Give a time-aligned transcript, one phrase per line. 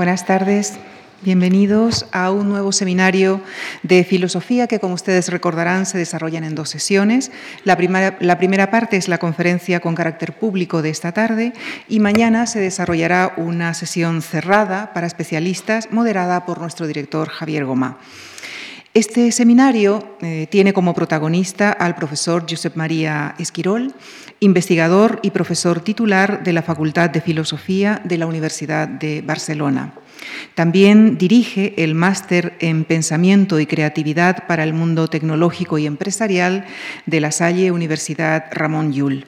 [0.00, 0.78] Buenas tardes.
[1.20, 3.42] Bienvenidos a un nuevo seminario
[3.82, 7.30] de filosofía que, como ustedes recordarán, se desarrollan en dos sesiones.
[7.64, 11.52] La primera, la primera, parte es la conferencia con carácter público de esta tarde
[11.86, 17.98] y mañana se desarrollará una sesión cerrada para especialistas moderada por nuestro director Javier Goma.
[18.92, 23.94] Este seminario eh, tiene como protagonista al profesor Josep María Esquirol,
[24.40, 29.94] investigador y profesor titular de la Facultad de Filosofía de la Universidad de Barcelona.
[30.56, 36.64] También dirige el máster en Pensamiento y Creatividad para el Mundo Tecnológico y Empresarial
[37.06, 39.24] de la Salle Universidad Ramón Llull.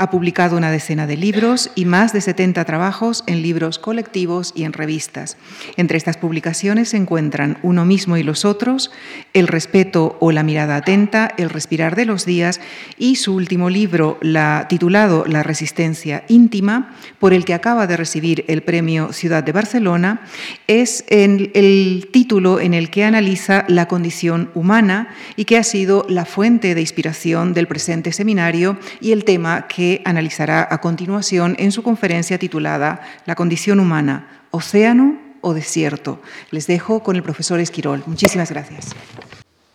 [0.00, 4.64] Ha publicado una decena de libros y más de 70 trabajos en libros colectivos y
[4.64, 5.36] en revistas.
[5.76, 8.90] Entre estas publicaciones se encuentran Uno mismo y los otros,
[9.34, 12.62] El respeto o la mirada atenta, El respirar de los días
[12.96, 18.46] y su último libro, la, titulado La resistencia íntima, por el que acaba de recibir
[18.48, 20.22] el premio Ciudad de Barcelona,
[20.66, 26.24] es el título en el que analiza la condición humana y que ha sido la
[26.24, 31.82] fuente de inspiración del presente seminario y el tema que analizará a continuación en su
[31.82, 36.20] conferencia titulada La condición humana, océano o desierto.
[36.50, 38.02] Les dejo con el profesor Esquirol.
[38.06, 38.94] Muchísimas gracias.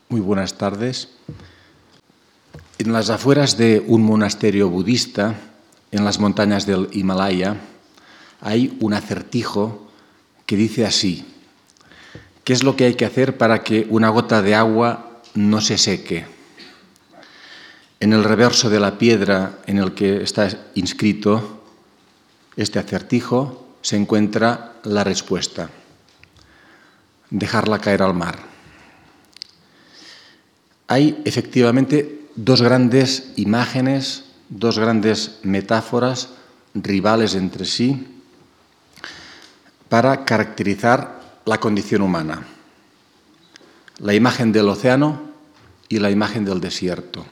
[0.10, 1.10] Muy buenas tardes.
[2.78, 5.36] En las afueras de un monasterio budista,
[5.92, 7.56] en las montañas del Himalaya,
[8.42, 9.88] hay un acertijo
[10.46, 11.26] que dice así,
[12.44, 15.78] ¿qué es lo que hay que hacer para que una gota de agua no se
[15.78, 16.35] seque?
[18.06, 21.64] En el reverso de la piedra en el que está inscrito
[22.56, 25.72] este acertijo se encuentra la respuesta.
[27.32, 28.38] Dejarla caer al mar.
[30.86, 36.30] Hay efectivamente dos grandes imágenes, dos grandes metáforas
[36.76, 38.06] rivales entre sí
[39.90, 42.46] para caracterizar la condición humana.
[43.98, 45.24] La imagen del océano
[45.90, 47.26] y la imagen del desierto.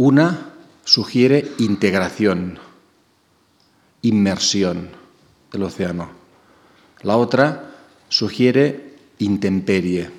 [0.00, 0.52] Una
[0.82, 2.58] sugiere integración,
[4.00, 4.88] inmersión
[5.52, 6.08] del océano.
[7.02, 7.74] La otra
[8.08, 10.10] sugiere intemperie.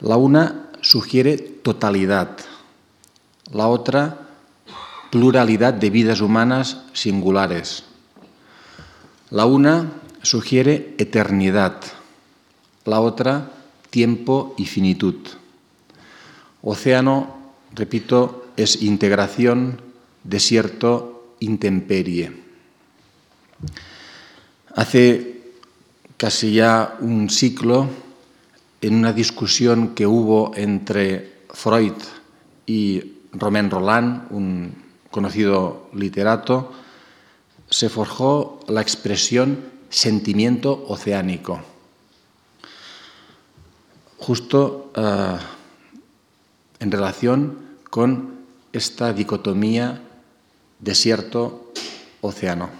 [0.00, 2.38] La una sugiere totalidad.
[3.52, 4.28] La otra
[5.10, 7.84] pluralidad de vidas humanas singulares.
[9.28, 9.92] La una
[10.22, 11.82] sugiere eternidad.
[12.86, 13.50] La otra
[13.90, 15.16] tiempo y finitud.
[16.62, 17.39] Océano
[17.74, 19.80] repito, es integración,
[20.24, 22.32] desierto, intemperie.
[24.74, 25.40] Hace
[26.16, 27.88] casi ya un ciclo,
[28.80, 31.94] en una discusión que hubo entre Freud
[32.66, 34.74] y Romain Roland, un
[35.10, 36.72] conocido literato,
[37.68, 39.58] se forjó la expresión
[39.88, 41.60] sentimiento oceánico.
[44.18, 45.59] Justo uh,
[46.80, 47.58] en relación
[47.90, 48.40] con
[48.72, 50.00] esta dicotomía
[50.80, 52.70] desierto-océano.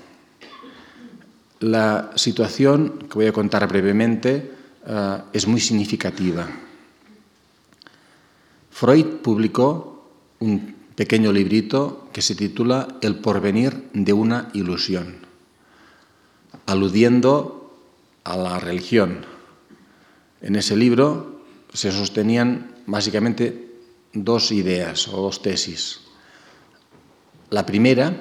[1.60, 4.50] La situación que voy a contar brevemente
[4.86, 6.48] uh, es muy significativa.
[8.70, 15.16] Freud publicó un pequeño librito que se titula El porvenir de una ilusión,
[16.64, 17.76] aludiendo
[18.24, 19.26] a la religión.
[20.40, 21.42] En ese libro
[21.74, 23.69] se sostenían básicamente
[24.12, 26.00] dos ideas o dos tesis.
[27.50, 28.16] La primera,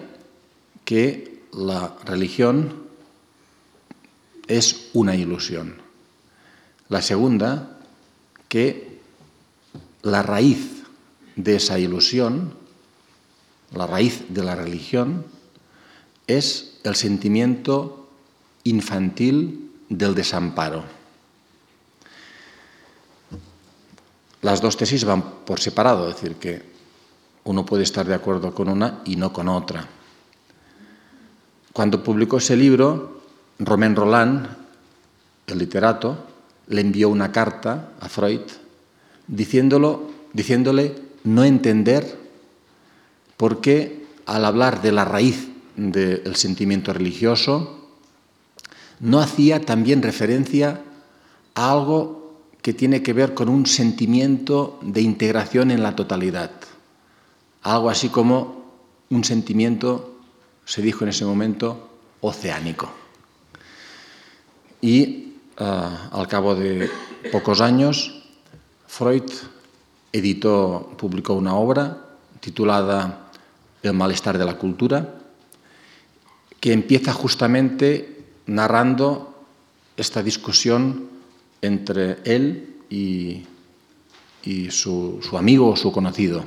[0.86, 2.84] que la religión
[4.48, 5.76] es una ilusión.
[6.90, 7.78] La segunda,
[8.48, 9.00] que
[10.02, 10.84] la raíz
[11.36, 12.54] de esa ilusión,
[13.74, 15.26] la raíz de la religión,
[16.26, 18.10] es el sentimiento
[18.64, 20.99] infantil del desamparo.
[24.42, 26.62] Las dos tesis van por separado, es decir, que
[27.44, 29.88] uno puede estar de acuerdo con una y no con otra.
[31.74, 33.22] Cuando publicó ese libro,
[33.60, 34.48] Romain Roland,
[35.48, 36.26] el literato,
[36.68, 38.42] le envió una carta a Freud
[39.28, 42.18] diciéndolo, diciéndole no entender
[43.38, 47.80] por qué al hablar de la raíz del sentimiento religioso
[49.00, 50.82] no hacía también referencia
[51.56, 52.19] a algo
[52.62, 56.52] que tiene que ver con un sentimiento de integración en la totalidad.
[57.64, 58.60] Algo así como
[59.10, 60.20] un sentimiento,
[60.66, 61.90] se dijo en ese momento,
[62.22, 62.92] oceánico.
[64.82, 66.90] Y uh, al cabo de
[67.32, 68.24] pocos años,
[68.88, 69.30] Freud
[70.12, 72.06] editó, publicó una obra
[72.40, 73.32] titulada
[73.84, 75.16] El malestar de la cultura,
[76.60, 79.46] que empieza justamente narrando
[79.96, 81.08] esta discusión
[81.62, 83.46] entre él y,
[84.70, 86.44] su, amigo o su conocido.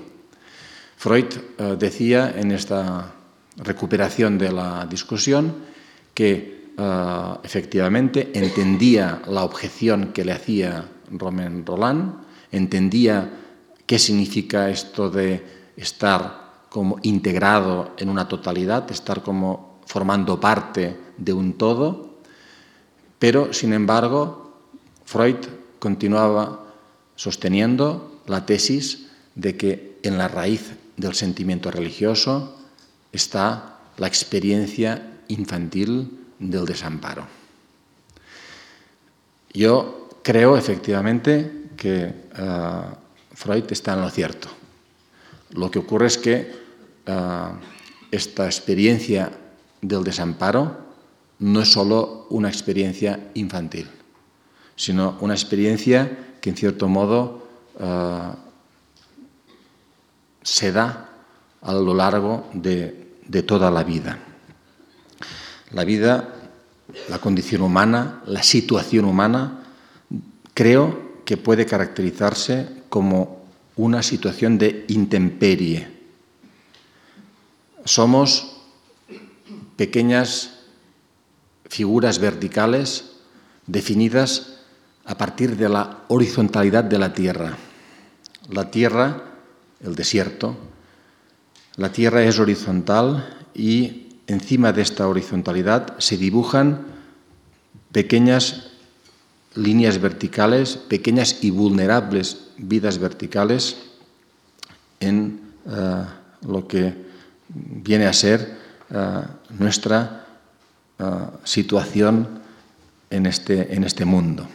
[0.97, 1.27] Freud
[1.59, 3.13] eh, decía en esta
[3.57, 5.55] recuperación de la discusión
[6.15, 12.15] que eh, efectivamente entendía la objeción que le hacía Romain Roland,
[12.51, 13.31] entendía
[13.87, 15.45] qué significa esto de
[15.77, 22.17] estar como integrado en una totalidad, estar como formando parte de un todo,
[23.19, 24.42] pero sin embargo
[25.13, 25.37] Freud
[25.79, 26.73] continuaba
[27.17, 32.57] sosteniendo la tesis de que en la raíz del sentimiento religioso
[33.13, 37.27] está la experiencia infantil del desamparo.
[39.53, 42.83] Yo creo efectivamente que eh,
[43.35, 44.49] Freud está en lo cierto.
[45.51, 46.53] Lo que ocurre es que
[47.05, 47.49] eh,
[48.11, 49.31] esta experiencia
[49.83, 50.79] del desamparo
[51.41, 53.91] no es solo una experiencia infantil,
[54.83, 57.47] sino una experiencia que en cierto modo
[57.79, 58.33] eh,
[60.43, 61.09] se da
[61.61, 64.19] a lo largo de toda la vida.
[65.71, 66.35] La vida,
[67.09, 69.63] la condición humana, la situación humana,
[70.53, 73.47] creo que puede caracterizarse como
[73.77, 75.87] una situación de intemperie.
[77.85, 78.57] Somos
[79.77, 80.59] pequeñas
[81.69, 83.13] figuras verticales
[83.69, 84.52] definidas
[85.05, 87.57] a partir de la horizontalidad de la Tierra.
[88.51, 89.23] La Tierra,
[89.81, 90.57] el desierto,
[91.77, 96.87] la Tierra es horizontal y encima de esta horizontalidad se dibujan
[97.93, 98.71] pequeñas
[99.55, 103.77] líneas verticales, pequeñas y vulnerables vidas verticales
[105.01, 106.05] en eh,
[106.47, 106.95] lo que
[107.49, 108.57] viene a ser
[108.91, 109.23] eh,
[109.59, 110.27] nuestra
[110.99, 111.05] eh,
[111.45, 112.41] situación
[113.11, 114.47] en este, en este mundo.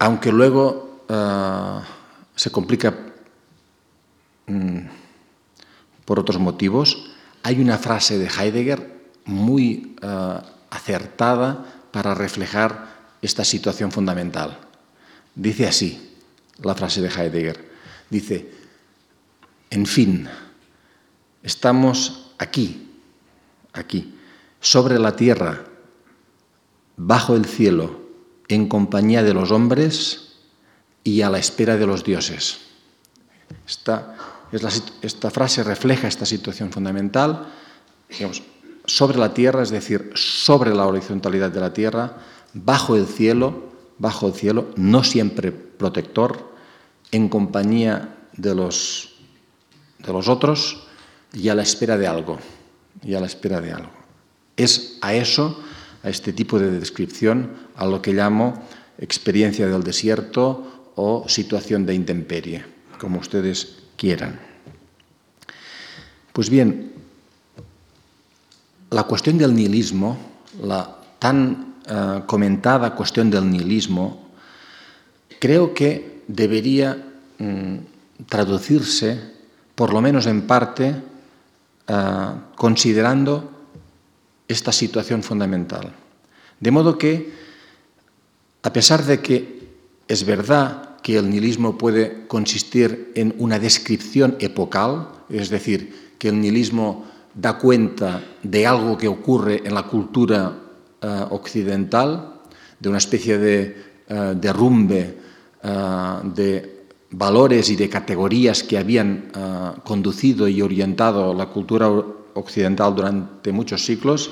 [0.00, 1.04] Aunque luego
[2.34, 2.94] se complica
[4.46, 4.78] mm,
[6.04, 7.12] por otros motivos,
[7.42, 9.94] hay una frase de Heidegger muy
[10.70, 12.88] acertada para reflejar
[13.20, 14.58] esta situación fundamental.
[15.34, 16.16] Dice así
[16.62, 17.70] la frase de Heidegger.
[18.08, 18.50] Dice,
[19.68, 20.28] en fin,
[21.42, 22.90] estamos aquí,
[23.74, 24.14] aquí,
[24.60, 25.64] sobre la tierra,
[26.96, 27.99] bajo el cielo,
[28.50, 30.34] en compañía de los hombres
[31.04, 32.58] y a la espera de los dioses.
[33.66, 34.16] Esta,
[35.02, 37.46] esta frase refleja esta situación fundamental,
[38.86, 42.16] sobre la tierra, es decir, sobre la horizontalidad de la tierra,
[42.52, 46.50] bajo el cielo, bajo el cielo, no siempre protector,
[47.12, 49.14] en compañía de los,
[49.98, 50.88] de los otros
[51.32, 52.38] y a la espera de algo,
[53.04, 53.92] y a la espera de algo.
[54.56, 55.62] Es a eso,
[56.02, 58.54] a este tipo de descripción, a lo que llamo
[58.98, 62.64] experiencia del desierto o situación de intemperie,
[62.98, 64.38] como ustedes quieran.
[66.32, 66.92] Pues bien,
[68.90, 70.18] la cuestión del nihilismo,
[70.62, 74.30] la tan eh, comentada cuestión del nihilismo,
[75.38, 76.96] creo que debería
[77.38, 77.76] mm,
[78.28, 79.18] traducirse,
[79.74, 80.94] por lo menos en parte,
[81.88, 83.59] eh, considerando
[84.50, 85.94] esta situación fundamental.
[86.58, 87.32] De modo que,
[88.62, 89.60] a pesar de que
[90.08, 96.40] es verdad que el nihilismo puede consistir en una descripción epocal, es decir, que el
[96.40, 100.52] nihilismo da cuenta de algo que ocurre en la cultura
[101.00, 102.40] eh, occidental,
[102.78, 103.76] de una especie de
[104.08, 105.16] eh, derrumbe
[105.62, 106.80] eh, de
[107.12, 109.32] valores y de categorías que habían
[109.82, 111.90] conducido y orientado la cultura
[112.40, 114.30] occidental durante muchos siglos,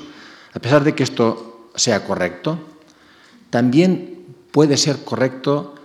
[0.53, 2.59] a pesar de que esto sea correcto,
[3.49, 5.75] también puede ser correcto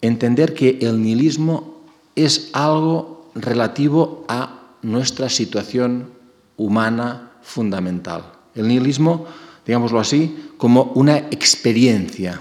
[0.00, 1.82] entender que el nihilismo
[2.14, 6.10] es algo relativo a nuestra situación
[6.56, 8.24] humana fundamental.
[8.54, 9.26] El nihilismo
[9.70, 12.40] digámoslo así, como una experiencia,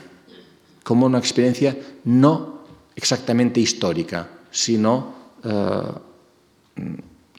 [0.84, 2.62] como una experiencia no
[2.96, 6.84] exactamente histórica, sino eh,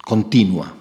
[0.04, 0.72] continua.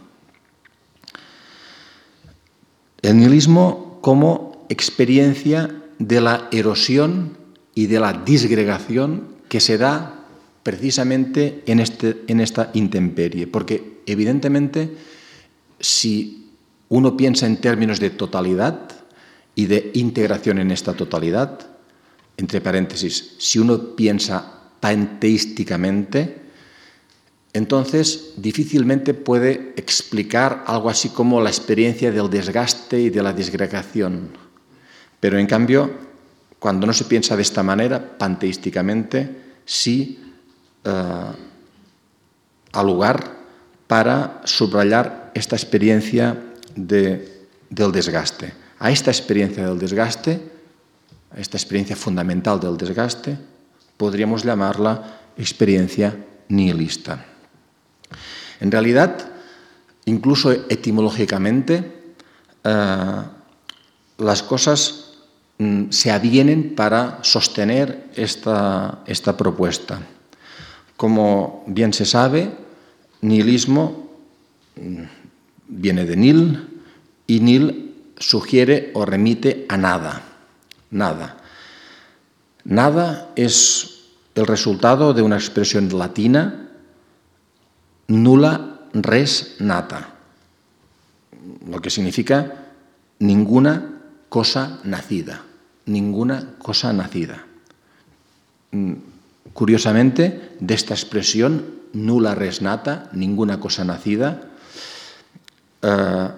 [3.02, 7.38] El nihilismo como experiencia de la erosión
[7.76, 10.26] y de la disgregación que se da
[10.64, 14.96] precisamente en, este, en esta intemperie, porque evidentemente
[15.80, 16.52] si
[16.90, 19.00] uno piensa en términos de totalidad,
[19.60, 21.60] y de integración en esta totalidad,
[22.38, 26.49] entre paréntesis, si uno piensa panteísticamente,
[27.54, 34.30] entonces difícilmente puede explicar algo así como la experiencia del desgaste y de la disgregación.
[35.20, 35.90] Pero en cambio,
[36.60, 40.20] cuando no se piensa de esta manera, panteísticamente, sí
[40.84, 41.24] eh,
[42.72, 43.40] al lugar
[43.88, 46.38] para subrayar esta experiencia
[46.76, 48.54] de, del desgaste.
[48.78, 50.40] A esta experiencia del desgaste,
[51.32, 53.38] a esta experiencia fundamental del desgaste,
[53.98, 56.16] podríamos llamarla experiencia
[56.50, 57.26] nihilista.
[58.60, 59.32] En realidad,
[60.06, 62.14] incluso etimológicamente,
[62.64, 63.22] eh,
[64.18, 65.14] las cosas
[65.58, 70.00] mm, se avienen para sostener esta, esta propuesta.
[70.98, 72.52] Como bien se sabe,
[73.22, 74.10] nihilismo
[74.76, 75.04] mm,
[75.68, 76.82] viene de nil
[77.28, 80.22] y nil sugiere o remite a nada.
[80.92, 81.38] Nada.
[82.66, 84.00] Nada es
[84.36, 86.69] el resultado de una expresión latina,
[88.10, 90.20] nula res nata,
[91.70, 92.68] lo que significa
[93.20, 95.46] ninguna cosa nacida,
[95.86, 97.46] ninguna cosa nacida.
[98.72, 99.10] Mm,
[99.54, 104.42] Curiosamente, de esta expresión, nula res nata, ninguna cosa nacida,
[105.82, 106.30] eh,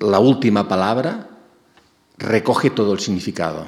[0.00, 1.28] la última palabra
[2.18, 3.66] recoge todo el significado.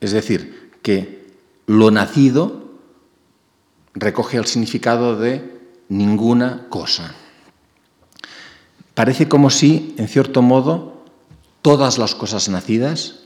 [0.00, 1.26] Es decir, que
[1.66, 2.67] lo nacido
[3.98, 7.14] recoge el significado de ninguna cosa.
[8.94, 11.04] Parece como si, en cierto modo,
[11.62, 13.20] todas las cosas nacidas,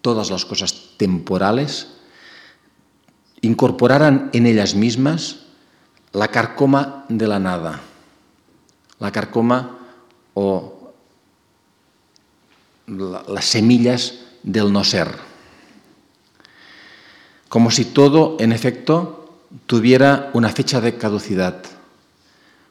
[0.00, 1.88] todas las cosas temporales,
[3.40, 5.40] incorporaran en ellas mismas
[6.12, 7.80] la carcoma de la nada,
[8.98, 9.78] la carcoma
[10.34, 10.92] o
[12.86, 15.08] las semillas del no ser.
[17.48, 19.23] Como si todo, en efecto,
[19.66, 21.62] tuviera una fecha de caducidad,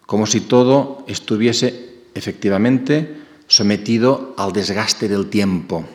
[0.05, 5.85] como si todo estuviese efectivamente sometido al desgaste del tiempo,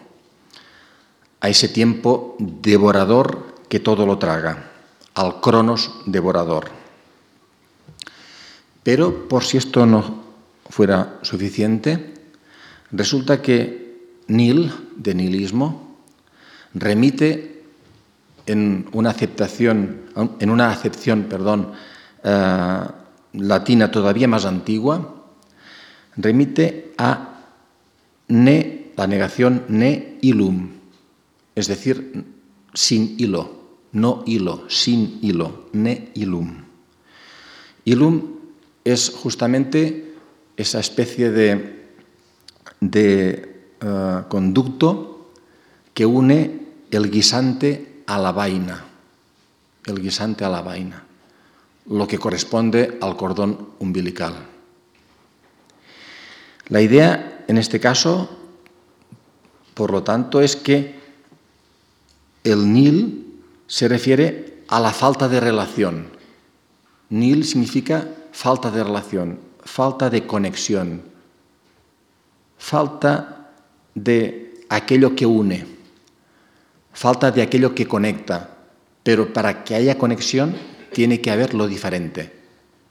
[1.40, 4.70] a ese tiempo devorador que todo lo traga,
[5.14, 6.70] al cronos devorador.
[8.82, 10.24] Pero por si esto no
[10.70, 12.14] fuera suficiente,
[12.92, 13.88] resulta que
[14.28, 15.98] nil, de nihilismo,
[16.74, 17.57] remite
[18.48, 20.02] en una aceptación,
[20.40, 21.72] en una acepción, perdón,
[22.24, 22.80] eh,
[23.32, 25.24] latina todavía más antigua,
[26.16, 27.44] remite a
[28.28, 30.70] ne, la negación ne ilum,
[31.54, 32.24] es decir,
[32.74, 33.58] sin hilo
[33.92, 36.64] no hilo, sin hilo, ne ilum.
[37.84, 38.22] Ilum
[38.84, 40.14] es justamente
[40.56, 41.86] esa especie de,
[42.80, 45.32] de eh, conducto
[45.94, 48.84] que une el guisante a la vaina,
[49.84, 51.04] el guisante a la vaina,
[51.90, 54.34] lo que corresponde al cordón umbilical.
[56.68, 58.30] La idea, en este caso,
[59.74, 60.98] por lo tanto, es que
[62.44, 66.08] el nil se refiere a la falta de relación.
[67.10, 71.02] Nil significa falta de relación, falta de conexión,
[72.56, 73.50] falta
[73.94, 75.77] de aquello que une,
[76.98, 78.58] falta de aquello que conecta.
[79.04, 80.56] Pero para que haya conexión
[80.92, 82.32] tiene que haber lo diferente.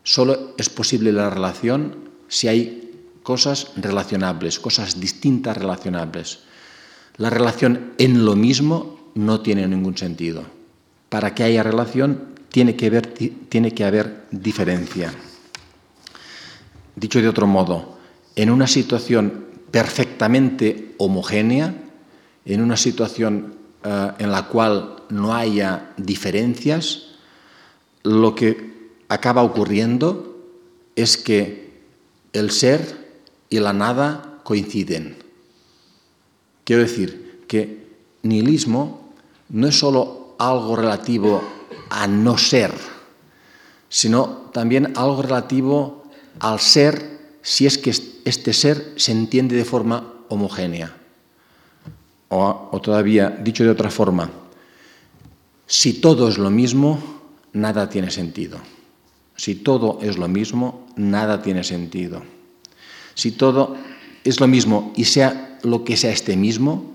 [0.01, 6.39] Solo es posible la relación si hay cosas relacionables, cosas distintas relacionables.
[7.17, 10.43] La relación en lo mismo no tiene ningún sentido.
[11.09, 12.85] Para que haya relación tiene que,
[13.83, 15.13] haber, diferencia.
[16.95, 17.99] Dicho de otro modo,
[18.37, 21.75] en una situación perfectamente homogénea,
[22.45, 27.03] en una situación eh, en la cual no haya diferencias,
[28.03, 30.38] lo que acaba ocurriendo
[30.96, 31.81] es que
[32.34, 33.07] el ser
[33.50, 35.17] y la nada coinciden.
[36.63, 37.88] Quiero decir que
[38.24, 39.13] nihilismo
[39.50, 41.41] no es solo algo relativo
[41.89, 42.74] a no ser,
[43.89, 46.03] sino también algo relativo
[46.39, 47.91] al ser si es que
[48.25, 50.96] este ser se entiende de forma homogénea.
[52.29, 54.29] O, todavía, dicho de otra forma,
[55.65, 57.00] si todo es lo mismo,
[57.53, 58.60] nada tiene sentido.
[59.36, 62.24] Si todo es lo mismo, nada tiene sentido.
[63.13, 63.75] Si todo
[64.24, 66.91] es lo mismo y sea lo que sea este mismo,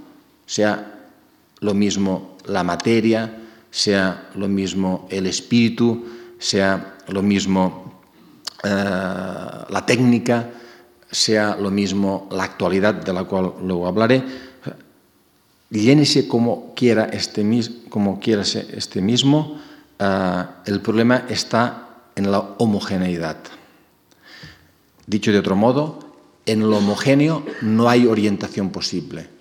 [0.46, 1.08] sea
[1.60, 3.38] lo mismo la materia,
[3.70, 6.04] sea lo mismo el espíritu,
[6.38, 8.02] sea lo mismo
[8.62, 10.50] eh, la técnica,
[11.10, 14.51] sea lo mismo la actualidad, de la cual luego hablaré.
[15.72, 17.42] Llénese como quiera este,
[17.88, 19.58] como quiera este mismo,
[19.98, 23.38] eh, el problema está en la homogeneidad.
[25.06, 25.98] Dicho de otro modo,
[26.46, 29.32] en lo homogéneo no hay orientación posible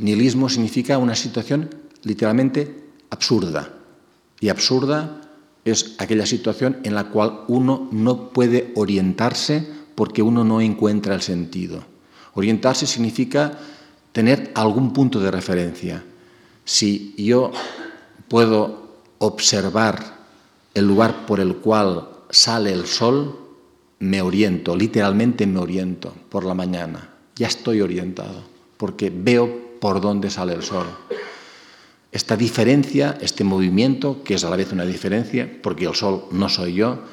[0.00, 1.68] Nihilismo significa una situación
[2.04, 3.68] literalmente absurda.
[4.40, 5.20] Y absurda
[5.64, 11.20] es aquella situación en la cual uno no puede orientarse porque uno no encuentra el
[11.20, 11.84] sentido.
[12.32, 13.58] Orientarse significa
[14.12, 16.04] tener algún punto de referencia.
[16.64, 17.52] Si yo
[18.28, 20.18] puedo observar
[20.74, 23.38] el lugar por el cual sale el sol,
[24.00, 27.10] me oriento, literalmente me oriento por la mañana.
[27.36, 28.42] Ya estoy orientado,
[28.76, 30.86] porque veo por dónde sale el sol.
[32.12, 36.48] Esta diferencia, este movimiento, que es a la vez una diferencia, porque el sol no
[36.48, 37.04] soy yo,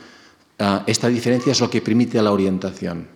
[0.59, 3.07] ah, esta diferencia es lo que permite la orientación.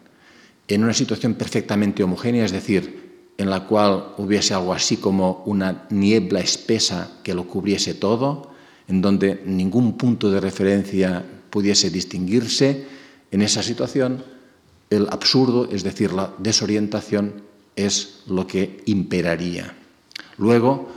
[0.67, 3.00] En una situación perfectamente homogénea, es decir,
[3.37, 8.51] en la cual hubiese algo así como una niebla espesa que lo cubriese todo,
[8.87, 12.85] en donde ningún punto de referencia pudiese distinguirse,
[13.31, 14.23] en esa situación
[14.89, 17.43] el absurdo, es decir, la desorientación,
[17.75, 19.73] es lo que imperaría.
[20.37, 20.89] Luego,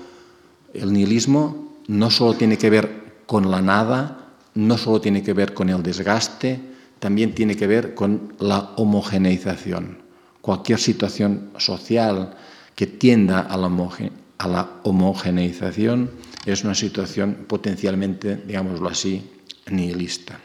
[0.74, 5.54] el nihilismo no solo tiene que ver con la nada, no solo tiene que ver
[5.54, 6.60] con el desgaste,
[6.98, 10.03] también tiene que ver con la homogeneización.
[10.44, 12.36] Cualquier situación social
[12.76, 16.10] que tienda a la, homogeneización
[16.44, 19.24] es una situación potencialmente, digámoslo así,
[19.70, 20.38] nihilista.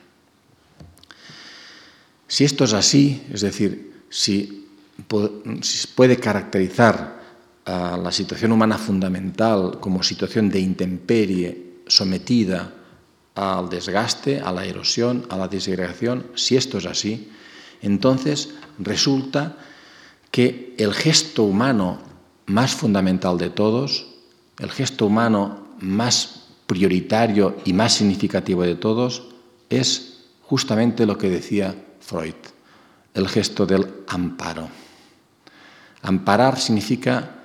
[2.26, 4.70] Si esto es así, es decir, si,
[5.62, 7.20] si puede caracterizar
[7.66, 12.74] a la situación humana fundamental como situación de intemperie sometida
[13.36, 17.30] al desgaste, a la erosión, a la disgregación, si esto es así,
[17.82, 19.58] entonces resulta
[20.32, 22.00] que el gesto humano
[22.46, 24.08] más fundamental de todos,
[24.60, 29.24] el gesto humano más prioritario y más significativo de todos,
[29.70, 32.36] es justamente lo que decía Freud,
[33.14, 34.70] el gesto del amparo.
[36.02, 37.36] Amparar significa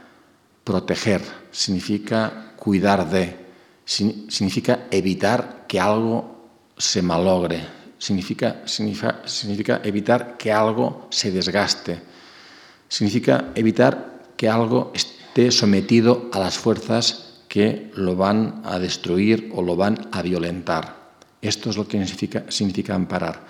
[0.64, 3.36] Proteger significa cuidar de,
[3.84, 7.60] significa evitar que algo se malogre,
[7.98, 12.00] significa, significa, evitar que algo se desgaste,
[12.94, 19.62] significa evitar que algo esté sometido a las fuerzas que lo van a destruir o
[19.62, 21.18] lo van a violentar.
[21.42, 23.42] Esto es lo que significa, amparar.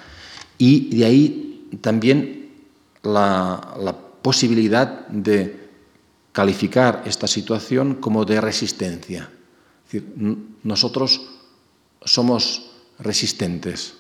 [0.57, 2.53] Y de ahí también
[3.03, 5.69] la, la posibilidad de
[6.33, 9.29] calificar esta situación como de resistencia.
[9.85, 10.09] Es decir,
[10.63, 11.21] nosotros
[12.03, 13.93] somos resistentes.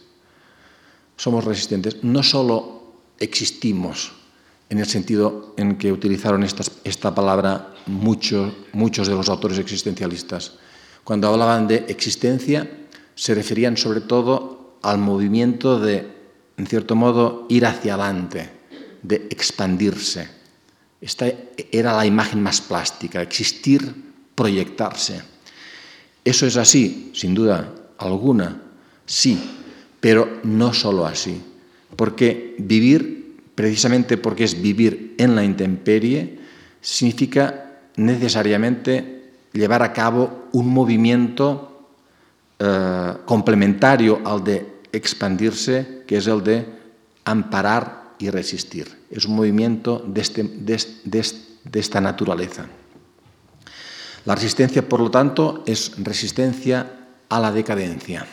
[1.18, 2.02] Somos resistentes.
[2.02, 4.23] No solo existimos,
[4.70, 10.54] en el sentido en que utilizaron esta, palabra muchos de los autores existencialistas.
[11.04, 12.68] Cuando hablaban de existencia,
[13.14, 16.10] se referían sobre todo al movimiento de,
[16.56, 18.50] en cierto modo, ir hacia adelante,
[19.02, 20.44] de expandirse
[21.04, 21.30] esta
[21.70, 23.94] era la imagen más plástica, existir,
[24.34, 25.20] proyectarse.
[26.24, 28.62] Eso es así, sin duda alguna,
[29.04, 29.38] sí,
[30.00, 31.42] pero no solo así.
[31.94, 33.23] Porque vivir,
[33.54, 36.38] precisamente porque es vivir en la intemperie,
[36.80, 41.88] significa necesariamente llevar a cabo un movimiento
[42.58, 46.66] eh, complementario al de expandirse, que es el de
[47.24, 49.06] amparar y resistir.
[49.10, 51.40] Es un movimiento de, este,
[51.72, 52.66] esta naturaleza.
[54.24, 56.90] La resistencia, por lo tanto, es resistencia
[57.28, 58.26] a la decadencia.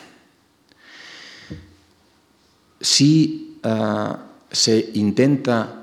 [2.80, 5.82] Si uh, se intenta,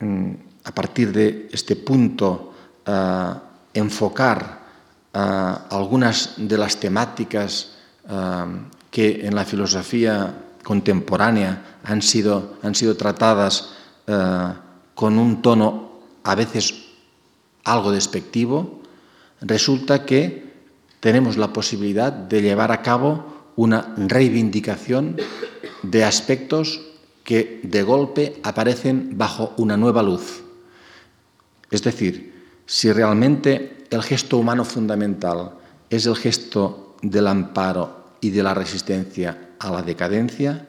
[0.00, 0.30] mm,
[0.64, 2.52] a partir de este punto,
[2.86, 3.34] uh,
[3.72, 4.60] enfocar
[5.12, 7.70] uh, algunas de las temáticas
[8.90, 13.74] que en la filosofía contemporánea han sido, han sido tratadas
[14.06, 14.52] eh,
[14.94, 16.74] con un tono a veces
[17.64, 18.80] algo despectivo,
[19.40, 20.52] resulta que
[21.00, 25.16] tenemos la posibilidad de llevar a cabo una reivindicación
[25.82, 26.80] de aspectos
[27.22, 30.42] que de golpe aparecen bajo una nueva luz.
[31.70, 32.34] Es decir,
[32.66, 35.52] si realmente el gesto humano fundamental
[35.90, 40.66] es el gesto del amparo y de la resistencia a la decadencia,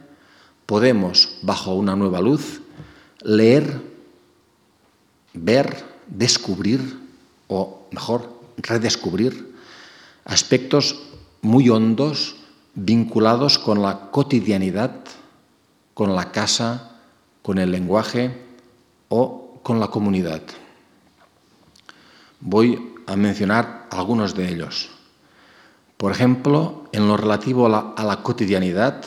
[0.65, 2.61] podemos, bajo una nueva luz,
[3.21, 3.81] leer,
[5.33, 6.99] ver, descubrir,
[7.47, 9.53] o mejor, redescubrir
[10.25, 10.99] aspectos
[11.41, 12.35] muy hondos
[12.75, 14.91] vinculados con la cotidianidad,
[15.93, 16.91] con la casa,
[17.41, 18.41] con el lenguaje
[19.09, 20.41] o con la comunidad.
[22.41, 24.89] Voy a mencionar algunos de ellos.
[25.97, 29.05] Por ejemplo, en lo relativo a la, cotidianidad,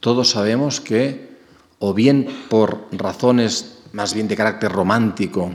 [0.00, 1.38] todos sabemos que,
[1.78, 5.54] o bien por razones más bien de carácter romántico,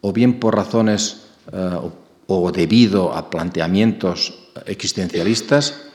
[0.00, 1.78] o bien por razones eh,
[2.26, 5.91] o debido a planteamientos existencialistas,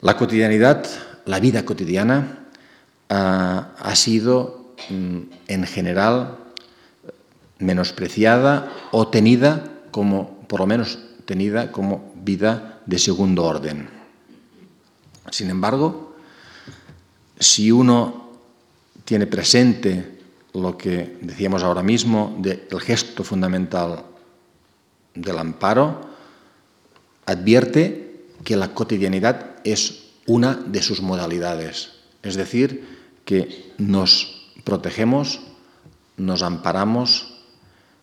[0.00, 0.86] la cotidianidad,
[1.26, 2.46] la vida cotidiana,
[3.08, 6.38] ha sido mm, en general
[7.58, 13.88] menospreciada o tenida como, por lo menos tenida como vida de segundo orden.
[15.30, 16.16] Sin embargo,
[17.38, 18.30] si uno
[19.04, 20.18] tiene presente
[20.54, 24.04] lo que decíamos ahora mismo del gesto fundamental
[25.14, 26.00] del amparo,
[27.26, 28.09] advierte
[28.44, 31.90] que la cotidianidad es una de sus modalidades,
[32.22, 32.86] es decir,
[33.24, 35.40] que nos protegemos,
[36.16, 37.40] nos amparamos,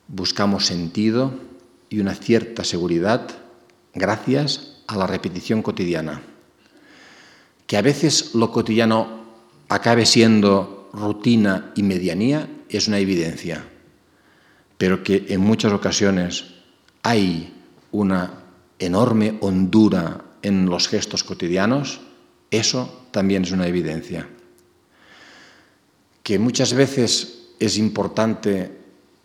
[0.08, 1.34] buscamos sentido
[1.90, 3.28] y una cierta seguridad
[3.94, 6.22] gracias a la repetición cotidiana.
[7.66, 9.26] Que a veces lo cotidiano
[9.70, 13.66] acabe siendo rutina y medianía es una evidencia,
[14.78, 16.46] pero que en muchas ocasiones
[17.04, 17.54] hay
[17.92, 18.44] una
[18.80, 22.02] enorme hondura en los gestos cotidianos,
[22.52, 24.28] eso también es una evidencia.
[26.24, 28.72] Que muchas veces es importante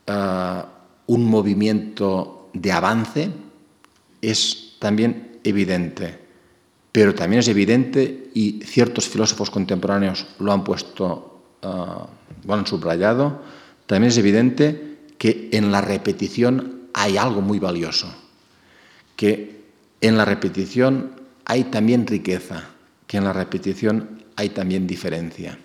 [0.07, 0.69] ah,
[1.07, 3.31] un movimiento de avance
[4.21, 6.19] es también evidente,
[6.93, 13.43] pero también es evidente, y ciertos filósofos contemporáneos lo han puesto, uh, han subrayado,
[13.87, 18.13] también es evidente que en la repetición hay algo muy valioso,
[19.17, 19.62] que
[20.03, 21.13] en la repetición
[21.45, 22.65] hay también riqueza,
[23.07, 25.59] que en la repetición hay también diferencia.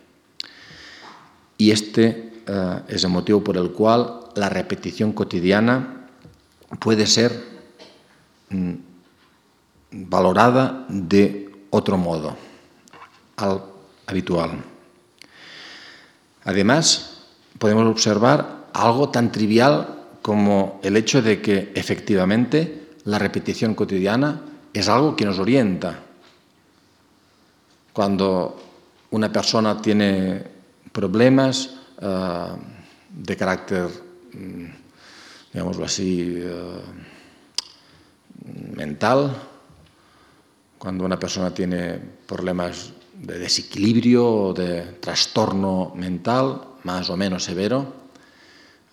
[1.58, 6.06] Y este uh, es el motivo por el cual la repetición cotidiana
[6.80, 7.34] puede ser
[8.50, 8.73] mm,
[9.91, 12.38] valorada de otro modo
[13.38, 13.63] al
[14.06, 14.52] habitual.
[16.43, 17.23] Además,
[17.58, 24.41] podemos observar algo tan trivial como el hecho de que efectivamente la repetición cotidiana
[24.72, 26.00] es algo que nos orienta.
[27.91, 28.62] Cuando
[29.12, 30.43] una persona tiene
[30.91, 32.56] problemas uh,
[33.10, 33.89] de carácter
[34.38, 34.65] Mm,
[35.54, 36.82] digámoslo así, eh,
[38.76, 39.36] mental,
[40.78, 47.93] cuando una persona tiene problemas de desequilibrio o de trastorno mental, más o menos severo,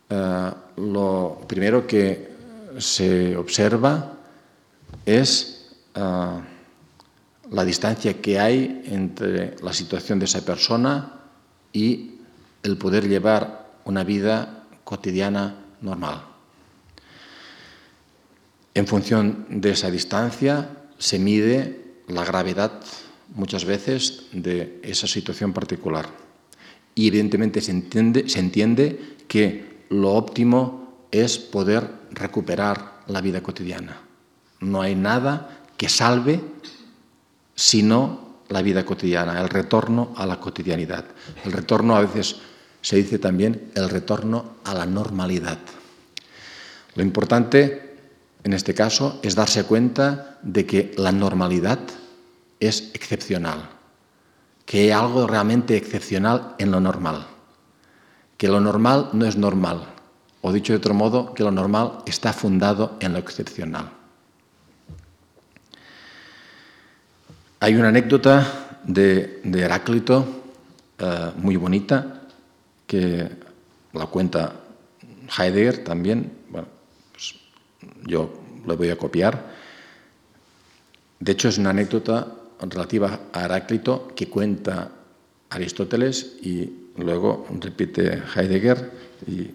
[0.08, 2.33] eh, lo primero que
[2.78, 4.18] se observa
[5.04, 6.40] es eh,
[7.50, 11.20] la distancia que hay entre la situación de esa persona
[11.72, 12.12] y
[12.62, 16.24] el poder llevar una vida cotidiana normal.
[18.74, 22.80] En función de esa distancia se mide la gravedad
[23.34, 26.08] muchas veces de esa situación particular.
[26.94, 30.83] Y evidentemente se entiende, se entiende que lo óptimo
[31.22, 34.00] es poder recuperar la vida cotidiana.
[34.60, 36.40] No hay nada que salve
[37.54, 41.04] sino la vida cotidiana, el retorno a la cotidianidad.
[41.44, 42.36] El retorno a veces
[42.80, 45.58] se dice también el retorno a la normalidad.
[46.96, 47.96] Lo importante
[48.42, 51.78] en este caso es darse cuenta de que la normalidad
[52.58, 53.70] es excepcional,
[54.66, 57.24] que hay algo realmente excepcional en lo normal,
[58.36, 59.93] que lo normal no es normal,
[60.46, 63.88] o dicho de otro modo, que lo normal está fundado en lo excepcional.
[67.60, 70.42] Hay una anécdota de, Heráclito
[70.98, 72.28] eh, muy bonita
[72.86, 73.26] que
[73.94, 74.52] la cuenta
[75.38, 76.68] Heidegger también, bueno,
[77.12, 77.36] pues
[78.04, 78.30] yo
[78.66, 79.46] lo voy a copiar.
[81.20, 82.28] De hecho, es una anécdota
[82.60, 84.92] relativa a Heráclito que cuenta
[85.48, 88.92] Aristóteles y luego repite Heidegger
[89.26, 89.50] y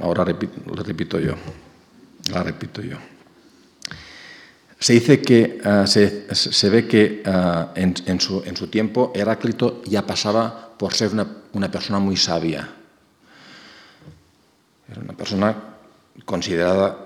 [0.00, 1.34] ahora lo repito yo.
[2.32, 2.96] La repito yo.
[4.78, 10.06] Se dice que ah, se, ve que ah, en, su, en, su, tiempo Heráclito ya
[10.06, 12.68] pasaba por ser una, una, persona muy sabia.
[14.90, 15.56] Era una persona
[16.24, 16.98] considerada,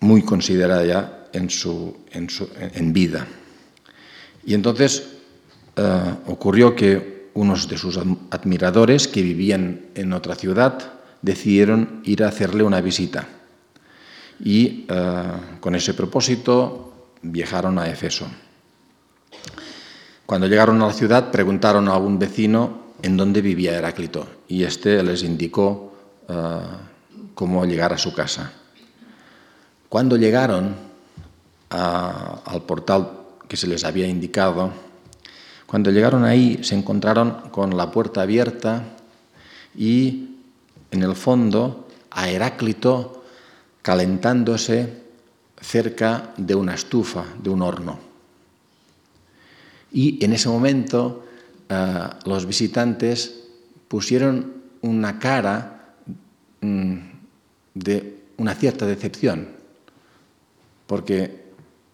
[0.00, 3.26] muy considerada ya en, su, en, su, en vida.
[4.44, 5.08] Y entonces
[5.76, 7.98] ah, ocurrió que unos de sus
[8.30, 13.26] admiradores que vivían en otra ciudad decidieron ir a hacerle una visita.
[14.38, 14.86] Y
[15.60, 18.26] con ese propósito viajaron a Efeso.
[20.26, 25.02] Cuando llegaron a la ciudad preguntaron a un vecino en dónde vivía Heráclito y éste
[25.02, 25.92] les indicó
[26.28, 26.58] eh,
[27.34, 28.52] cómo llegar a su casa.
[29.88, 30.74] Cuando llegaron
[31.68, 33.10] al portal
[33.46, 34.72] que se les había indicado,
[35.66, 38.82] cuando llegaron ahí se encontraron con la puerta abierta
[39.76, 40.35] y
[40.90, 43.24] en el fondo a Heráclito
[43.82, 45.04] calentándose
[45.60, 47.98] cerca de una estufa, de un horno.
[49.92, 51.24] Y en ese momento
[51.68, 53.44] eh, los visitantes
[53.88, 55.94] pusieron una cara
[56.60, 56.96] mm,
[57.74, 59.48] de una cierta decepción,
[60.86, 61.46] porque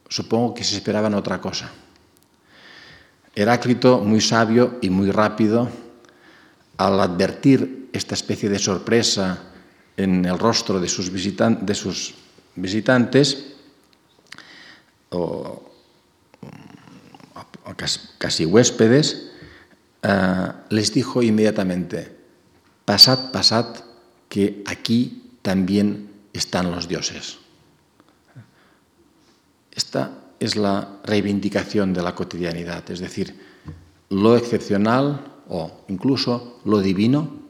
[0.09, 1.71] supongo que se esperaban otra cosa.
[3.35, 5.69] Heráclito, muy sabio y muy rápido,
[6.77, 9.53] al advertir esta especie de sorpresa
[9.97, 12.15] en el rostro de sus, de sus
[12.57, 13.55] visitantes,
[15.11, 15.71] o,
[18.19, 19.31] casi huéspedes,
[20.03, 22.17] eh, les dijo inmediatamente,
[22.85, 23.77] pasad, pasad,
[24.29, 27.39] que aquí también están los dioses.
[29.71, 33.39] Esta es la reivindicación de la cotidianidad, es decir,
[34.09, 37.42] lo excepcional o incluso lo divino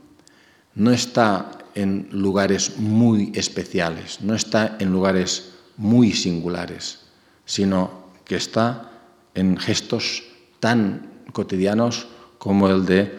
[0.74, 7.00] no está en lugares muy especiales, no está en lugares muy singulares,
[7.44, 8.90] sino que está
[9.34, 10.22] en gestos
[10.60, 12.06] tan cotidianos
[12.38, 13.18] como el de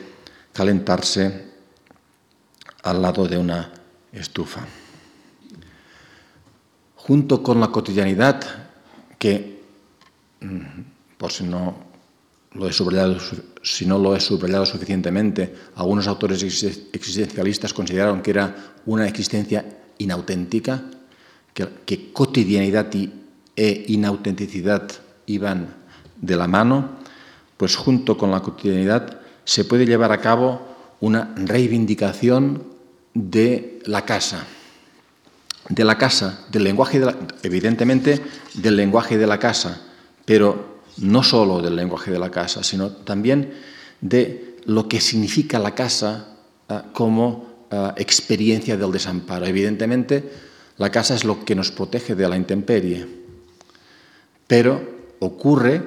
[0.53, 1.51] calentarse
[2.83, 3.71] al lado de una
[4.11, 4.65] estufa.
[6.95, 8.41] Junto con la cotidianidad
[9.17, 9.61] que,
[10.41, 11.92] mm, por si no
[12.55, 13.17] lo he subrayado,
[13.61, 19.65] si no lo he subrayado suficientemente, algunos autores existencialistas consideraron que era una existencia
[19.97, 20.83] inauténtica,
[21.53, 23.11] que, que cotidianidad y,
[23.55, 24.89] e inautenticidad
[25.25, 25.75] iban
[26.19, 26.97] de la mano,
[27.57, 30.61] pues junto con la cotidianidad se puede llevar a cabo
[31.01, 32.63] una reivindicación
[33.13, 34.45] de la casa,
[35.69, 37.01] de la casa, del lenguaje,
[37.43, 38.21] evidentemente
[38.53, 39.81] del lenguaje de la casa,
[40.25, 43.53] pero no solo del lenguaje de la casa, sino también
[44.01, 46.38] de lo que significa la casa
[46.69, 49.45] ah, como ah, experiencia del desamparo.
[49.45, 50.23] Evidentemente,
[50.77, 53.08] la casa es lo que nos protege de la intemperie,
[54.47, 54.82] pero
[55.19, 55.82] ocurre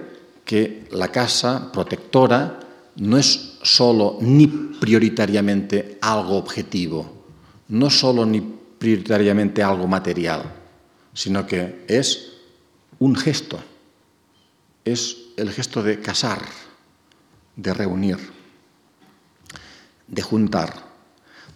[0.44, 2.60] que la casa protectora
[2.96, 7.24] no es solo ni prioritariamente algo objetivo,
[7.68, 10.42] no solo ni prioritariamente algo material,
[11.12, 12.32] sino que es
[12.98, 13.58] un gesto,
[14.86, 16.40] es el gesto de casar,
[17.56, 18.18] de reunir,
[20.06, 20.72] de juntar,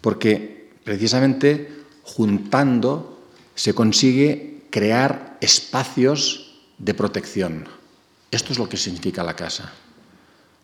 [0.00, 3.22] porque precisamente juntando
[3.54, 7.68] se consigue crear espacios de protección.
[8.32, 9.72] Esto es lo que significa la casa.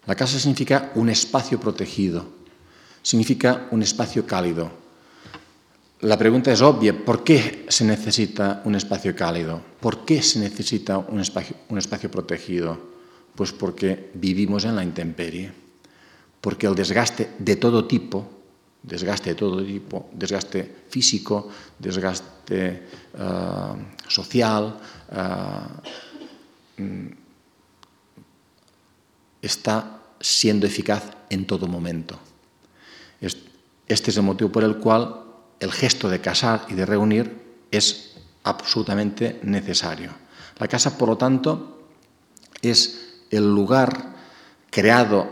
[0.07, 2.27] La casa significa un espacio protegido,
[3.03, 4.86] significa un espacio cálido.
[6.01, 9.63] La pregunta es obvia, ¿por qué se necesita un espacio cálido?
[9.81, 12.79] ¿Por qué se necesita un espacio, protegido?
[13.35, 15.51] Pues porque vivimos en la intemperie,
[16.43, 18.29] porque el desgaste de todo tipo,
[18.83, 22.83] desgaste de todo tipo, desgaste físico, desgaste
[23.15, 24.79] uh, social,
[25.13, 26.83] uh,
[29.41, 32.19] está siendo eficaz en todo momento.
[33.89, 35.26] Este es el motivo por el cual
[35.61, 40.11] el gesto de casar y de reunir es absolutamente necesario.
[40.59, 41.89] La casa, por lo tanto,
[42.63, 44.15] es el lugar
[44.71, 45.29] creado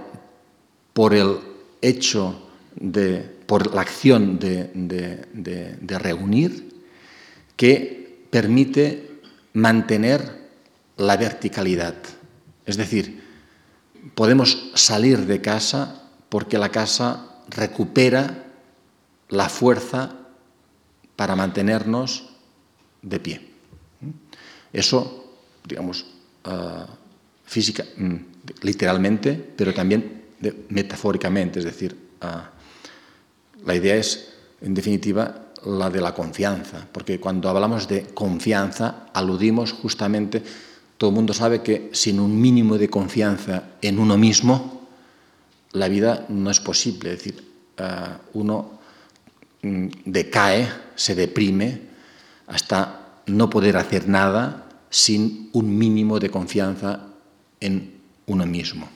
[0.92, 1.38] por el
[1.80, 4.70] hecho de, por la acción de,
[5.32, 6.74] de reunir,
[7.56, 9.20] que permite
[9.52, 10.44] mantener
[10.96, 11.94] la verticalidad.
[12.66, 13.22] Es decir,
[14.14, 18.43] podemos salir de casa porque la casa recupera
[19.34, 20.12] la fuerza
[21.16, 22.30] para mantenernos
[23.02, 23.40] de pie.
[24.72, 26.06] Eso, digamos,
[26.46, 26.86] uh,
[27.44, 28.16] física, mm,
[28.62, 30.24] literalmente, pero también
[30.68, 37.48] metafóricamente, es decir, uh, la idea es, en definitiva, la de la confianza, porque cuando
[37.48, 40.42] hablamos de confianza aludimos justamente
[40.98, 44.88] todo el mundo sabe que sin un mínimo de confianza en uno mismo,
[45.72, 47.12] la vida no es posible.
[47.12, 47.44] Es decir,
[47.80, 48.78] uh, uno
[50.04, 51.80] decae, se deprime,
[52.46, 57.08] hasta no poder hacer nada sin un mínimo de confianza
[57.60, 58.88] en uno mismo.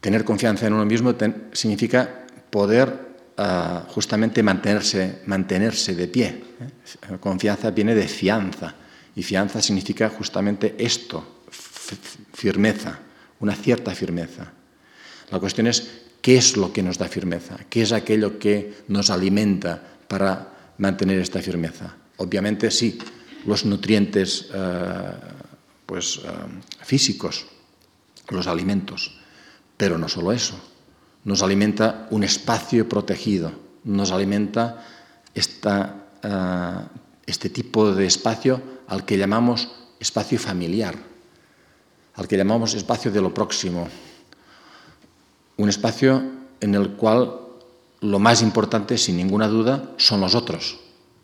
[0.00, 1.14] Tener confianza en uno mismo
[1.52, 6.26] significa poder uh, justamente mantenerse, mantenerse de pie.
[6.26, 7.18] ¿eh?
[7.20, 8.74] Confianza viene de fianza.
[9.14, 11.44] Y fianza significa justamente esto,
[12.32, 12.98] firmeza,
[13.40, 14.50] una cierta firmeza.
[15.30, 19.10] La cuestión es qué es lo que nos da firmeza, qué es aquello que nos
[19.10, 21.96] alimenta para mantener esta firmeza.
[22.16, 22.98] Obviamente sí,
[23.44, 25.12] los nutrientes eh,
[25.84, 26.28] pues, eh,
[26.82, 27.46] físicos,
[28.30, 29.18] los alimentos,
[29.76, 30.58] pero no solo eso.
[31.24, 33.52] Nos alimenta un espacio protegido,
[33.84, 34.86] nos alimenta
[35.34, 40.94] esta eh, este tipo de espacio al que llamamos espacio familiar,
[42.14, 43.88] al que llamamos espacio de lo próximo,
[45.62, 46.22] un espacio
[46.60, 47.30] en el cual
[48.00, 50.78] lo más importante, sin ninguna duda, son los otros,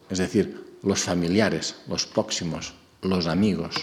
[0.08, 2.72] es decir, los familiares, los próximos,
[3.02, 3.74] los amigos.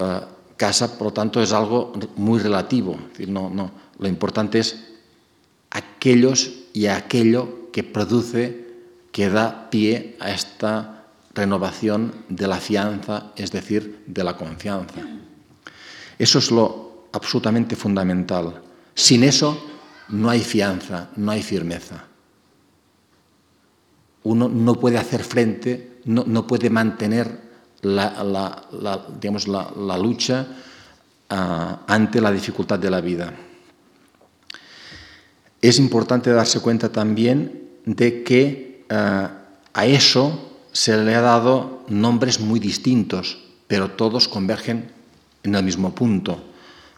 [0.00, 0.24] Uh,
[0.56, 2.98] casa, por lo tanto, es algo muy relativo.
[3.28, 4.76] No, no, lo importante es
[5.70, 8.66] aquellos y aquello que produce,
[9.12, 15.00] que da pie a esta renovación de la fianza, es decir, de la confianza.
[16.18, 18.69] Eso es lo absolutamente fundamental.
[18.94, 19.66] Sin eso
[20.08, 22.04] no hay fianza, no hay firmeza.
[24.22, 27.50] Uno no puede hacer frente, no, no puede mantener
[27.82, 28.68] la,
[29.20, 30.46] digamos, la lucha
[31.30, 31.34] uh,
[31.86, 33.32] ante la dificultad de la vida.
[35.62, 39.28] Es importante darse cuenta también de que uh,
[39.72, 44.90] a eso se le ha dado nombres muy distintos, pero todos convergen
[45.42, 46.44] en el mismo punto.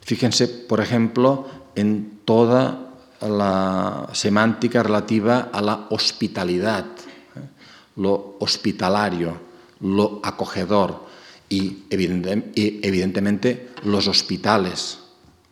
[0.00, 6.86] Fíjense, por ejemplo, en toda la semántica relativa a la hospitalidad,
[7.36, 7.40] ¿eh?
[7.96, 9.38] lo hospitalario,
[9.80, 11.06] lo acogedor
[11.48, 14.98] y, evidentemente los hospitales,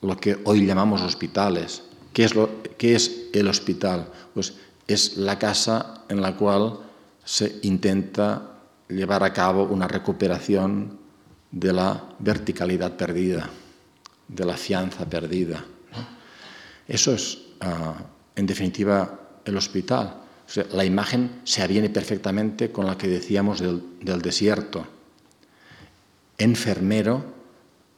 [0.00, 1.82] lo que hoy llamamos hospitales.
[2.12, 4.08] ¿Qué es, lo, ¿Qué es el hospital?
[4.34, 4.54] Pues
[4.86, 6.78] es la casa en la cual
[7.24, 8.50] se intenta
[8.88, 10.98] llevar a cabo una recuperación
[11.50, 13.48] de la verticalidad perdida,
[14.26, 15.64] de la fianza perdida.
[16.90, 18.02] Eso es, uh,
[18.34, 20.22] en definitiva, el hospital.
[20.72, 24.84] La imagen se aviene perfectamente con la que decíamos del, del desierto.
[26.36, 27.24] Enfermero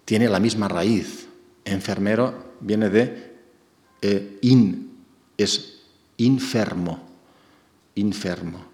[0.05, 1.27] tiene la misma raíz.
[1.65, 3.33] Enfermero viene de
[4.03, 4.91] eh, in,
[5.39, 5.81] es
[6.19, 7.01] infermo,
[7.95, 8.67] infermo,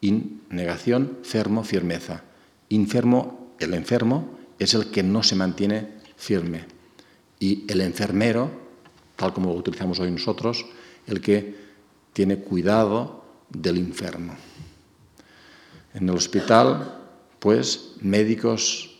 [0.00, 2.22] in, negación, fermo, firmeza.
[2.70, 6.64] Infermo, el enfermo, es el que no se mantiene firme.
[7.38, 8.65] Y el enfermero,
[9.16, 10.64] tal como lo utilizamos hoy nosotros,
[11.06, 11.56] el que
[12.12, 14.34] tiene cuidado del enfermo.
[15.94, 17.00] En el hospital,
[17.38, 18.96] pues, médicos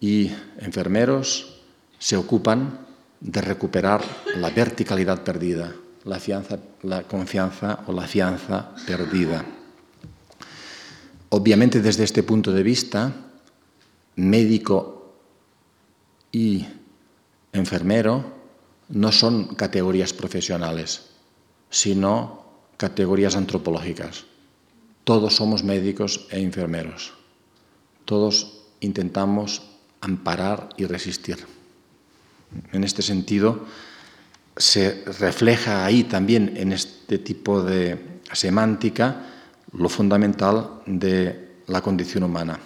[0.00, 1.60] y enfermeros
[1.98, 2.86] se ocupan
[3.20, 4.02] de recuperar
[4.36, 5.74] la verticalidad perdida,
[6.04, 6.20] la,
[6.82, 9.44] la confianza o la fianza perdida.
[11.30, 13.12] Obviamente desde este punto de vista,
[14.16, 15.14] médico
[16.32, 16.66] y
[17.52, 18.39] enfermero
[18.90, 21.06] no son categorías profesionales,
[21.70, 22.44] sino
[22.76, 24.24] categorías antropológicas.
[25.04, 27.14] Todos somos médicos e enfermeros.
[28.04, 29.62] Todos intentamos
[30.00, 31.38] amparar y resistir.
[32.72, 33.66] En este sentido,
[34.56, 39.26] se refleja ahí también en este tipo de semántica
[39.72, 42.58] lo fundamental de la condición humana.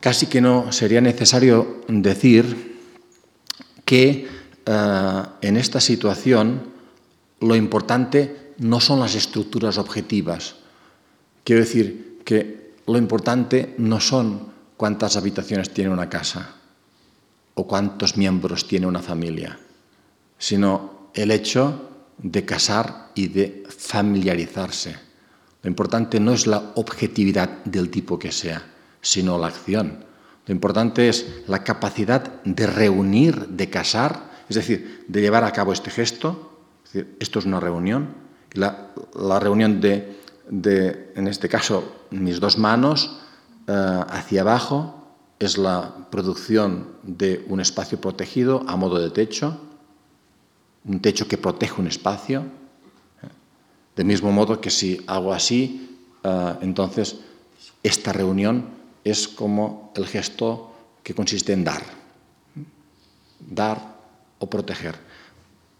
[0.00, 2.78] Casi que no sería necesario decir
[3.84, 4.39] que
[4.70, 6.62] uh, en esta situación
[7.40, 10.56] lo importante no son las estructuras objetivas.
[11.44, 16.54] Quiero decir que lo importante no son cuántas habitaciones tiene una casa
[17.54, 19.58] o cuántos miembros tiene una familia,
[20.38, 24.96] sino el hecho de casar y de familiarizarse.
[25.62, 28.62] Lo importante no es la objetividad del tipo que sea,
[29.00, 30.04] sino la acción.
[30.46, 35.72] Lo importante es la capacidad de reunir, de casar, es decir, de llevar a cabo
[35.72, 36.58] este gesto.
[37.20, 38.08] esto es una reunión.
[38.52, 40.18] La, la reunión de,
[41.14, 43.20] en este caso, mis dos manos
[43.68, 49.56] uh, hacia abajo, es la producción de un espacio protegido a modo de techo,
[50.84, 52.42] un techo que protege un espacio.
[53.94, 57.20] Del mismo modo que si hago así, uh, entonces
[57.84, 58.66] esta reunión
[59.04, 61.82] es como el gesto que consiste en dar.
[63.38, 63.99] Dar
[64.40, 64.96] o proteger.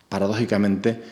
[0.08, 1.02] Paradójicamente,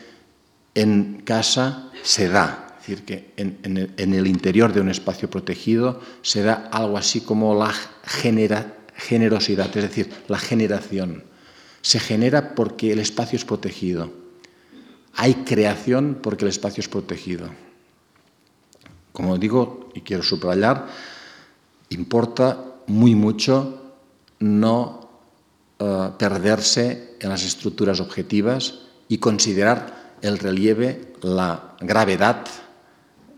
[0.73, 6.69] en casa se da, decir, que en, el, interior de un espacio protegido se da
[6.71, 7.73] algo así como la
[8.95, 11.23] generosidad, es decir, la generación.
[11.81, 14.11] Se genera porque el espacio es protegido.
[15.15, 17.49] Hay creación porque el espacio es protegido.
[19.11, 20.87] Como digo, y quiero subrayar,
[21.89, 23.93] importa muy mucho
[24.39, 24.98] no
[25.79, 32.45] uh, perderse en las estructuras objetivas y considerar el relieve, la gravedad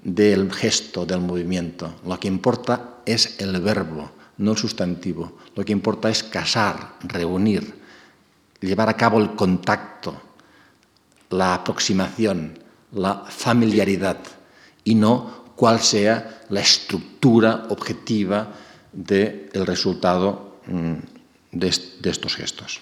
[0.04, 1.96] del gesto, del movimiento.
[2.06, 5.38] Lo que importa es el verbo, no el sustantivo.
[5.56, 7.76] Lo que importa es casar, reunir,
[8.60, 10.22] llevar a cabo el contacto,
[11.30, 12.60] la aproximación,
[12.92, 14.18] la familiaridad
[14.84, 18.52] y no cuál sea la estructura objetiva
[18.92, 20.58] del resultado
[21.52, 22.80] de, estos gestos.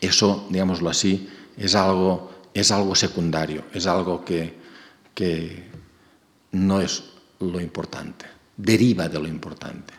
[0.00, 4.54] Eso, digámoslo así, es algo, es algo secundario, es algo que,
[5.14, 5.64] que
[6.52, 7.04] no es
[7.40, 8.26] lo importante,
[8.56, 9.94] deriva de lo importante.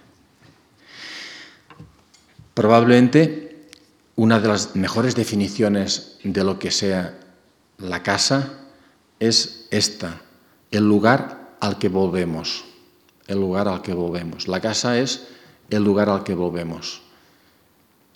[2.54, 3.68] Probablemente
[4.16, 7.20] una de las mejores definiciones de lo que sea
[7.78, 8.60] la casa
[9.20, 10.22] es esta,
[10.72, 12.64] el lugar al que volvemos,
[13.28, 14.48] el lugar al que volvemos.
[14.48, 15.28] La casa es
[15.70, 17.02] el lugar al que volvemos.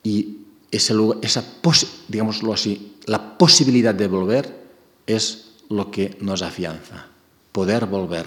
[0.03, 0.37] Y
[0.71, 1.43] esa
[2.07, 4.67] digámoslo así, la posibilidad de volver
[5.07, 7.07] es lo que nos afianza.
[7.51, 8.25] Poder volver,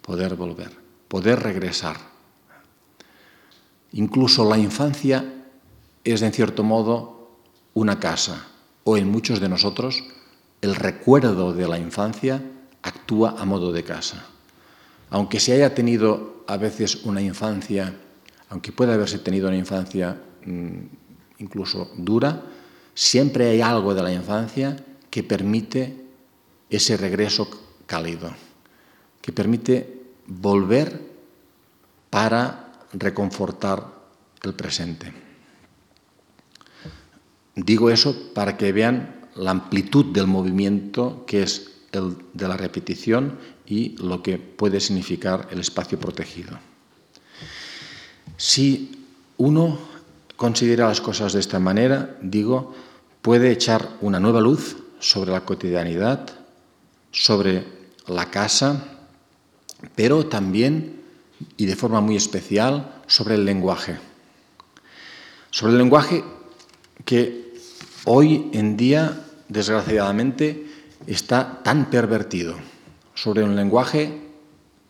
[0.00, 0.70] poder volver,
[1.08, 1.96] poder regresar.
[3.92, 5.44] Incluso la infancia
[6.04, 7.28] es, en cierto modo,
[7.74, 8.46] una casa,
[8.84, 10.02] o en muchos de nosotros,
[10.62, 12.42] el recuerdo de la infancia
[12.82, 14.24] actúa a modo de casa.
[15.10, 17.94] Aunque se haya tenido a veces una infancia,
[18.48, 20.16] aunque pueda haberse tenido una infancia
[21.38, 22.42] incluso dura,
[22.94, 24.76] siempre hay algo de la infancia
[25.10, 26.04] que permite
[26.70, 27.48] ese regreso
[27.86, 28.32] cálido,
[29.20, 31.00] que permite volver
[32.10, 33.86] para reconfortar
[34.42, 35.12] el presente.
[37.54, 43.38] Digo eso para que vean la amplitud del movimiento que es el de la repetición
[43.66, 46.58] y lo que puede significar el espacio protegido.
[48.36, 49.78] Si uno
[50.42, 52.74] considera las cosas de esta manera, digo,
[53.22, 56.28] puede echar una nueva luz sobre la cotidianidad,
[57.12, 57.64] sobre
[58.08, 58.82] la casa,
[59.94, 61.00] pero también,
[61.56, 64.00] y de forma muy especial, sobre el lenguaje.
[65.52, 66.24] Sobre el lenguaje
[67.04, 67.54] que
[68.06, 70.66] hoy en día, desgraciadamente,
[71.06, 72.56] está tan pervertido.
[73.14, 74.26] Sobre un lenguaje,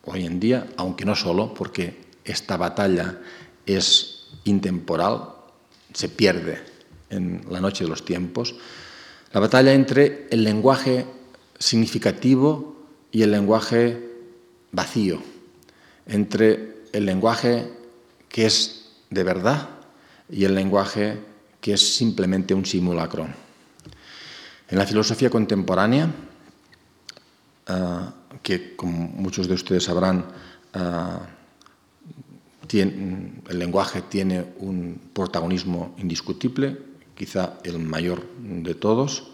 [0.05, 3.19] hoy en día, aunque no solo, porque esta batalla
[3.67, 5.32] es intemporal,
[5.93, 6.61] se pierde
[7.09, 8.55] en la noche de los tiempos,
[9.31, 11.05] la batalla entre el lenguaje
[11.57, 12.75] significativo
[13.11, 14.09] y el lenguaje
[14.71, 15.21] vacío,
[16.05, 17.71] entre el lenguaje
[18.29, 19.69] que es de verdad
[20.29, 21.17] y el lenguaje
[21.61, 23.27] que es simplemente un simulacro.
[24.67, 26.09] En la filosofía contemporánea,
[27.67, 30.25] ah, que como muchos de ustedes sabrán,
[32.71, 36.77] el lenguaje tiene un protagonismo indiscutible,
[37.15, 39.31] quizá el mayor de todos.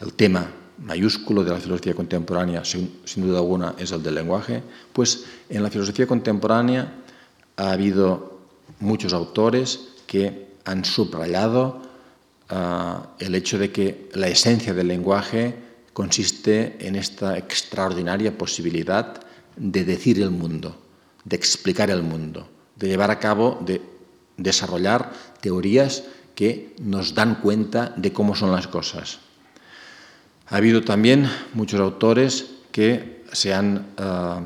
[0.00, 4.62] El tema mayúsculo de la filosofía contemporánea, sin, duda alguna, es el del lenguaje.
[4.92, 6.94] Pues en la filosofía contemporánea
[7.56, 8.38] ha habido
[8.80, 11.82] muchos autores que han subrayado
[12.48, 15.54] ah, el hecho de que la esencia del lenguaje
[15.92, 19.20] consiste en esta extraordinaria posibilidad
[19.56, 20.76] de decir el mundo,
[21.24, 23.82] de explicar el mundo, de llevar a cabo, de
[24.36, 26.04] desarrollar teorías
[26.34, 29.18] que nos dan cuenta de cómo son las cosas.
[30.46, 34.40] Ha habido también muchos autores que se han eh,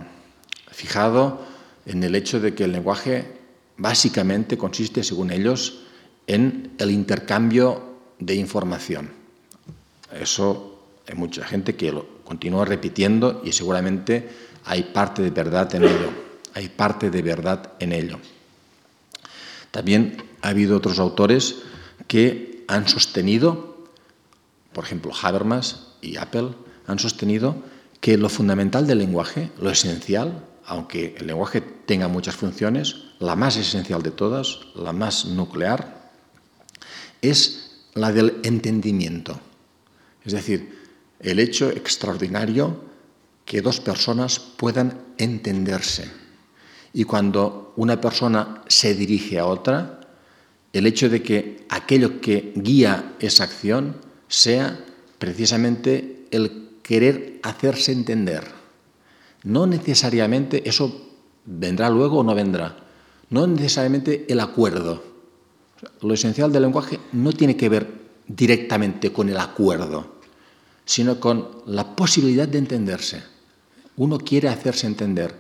[0.71, 1.45] fijado
[1.87, 3.27] en el hecho de que el lenguaje
[3.77, 5.81] básicamente consiste, según ellos,
[6.27, 7.83] en el intercambio
[8.19, 9.11] de información.
[10.13, 14.29] Eso hay mucha gente que lo continúa repitiendo y seguramente
[14.65, 16.22] hay parte de verdad en ello
[16.55, 18.19] hay parte de verdad en ello.
[19.71, 21.57] También ha habido otros autores
[22.07, 23.87] que han sostenido,
[24.73, 26.51] por ejemplo Habermas y Apple,
[26.87, 27.57] han sostenido
[28.01, 33.57] que lo fundamental del lenguaje, lo esencial, aunque el lenguaje tenga muchas funciones, la más
[33.57, 36.11] esencial de todas, la más nuclear,
[37.21, 39.39] es la del entendimiento.
[40.25, 40.79] Es decir,
[41.21, 42.85] el hecho extraordinario
[43.45, 46.22] que dos personas puedan entenderse
[46.93, 50.01] y cuando una persona se dirige a otra,
[50.73, 53.97] el hecho de que aquello que guía esa acción
[54.29, 54.85] sea
[55.19, 58.45] precisamente el querer hacerse entender.
[59.45, 61.11] No necesariamente eso
[61.45, 62.77] vendrá luego o no vendrá.
[63.31, 65.03] No necesariamente el acuerdo.
[66.01, 67.89] Lo esencial del lenguaje no tiene que ver
[68.27, 70.21] directamente con el acuerdo,
[70.85, 73.23] sino con la posibilidad de entenderse.
[73.97, 75.35] Uno quiere hacerse entender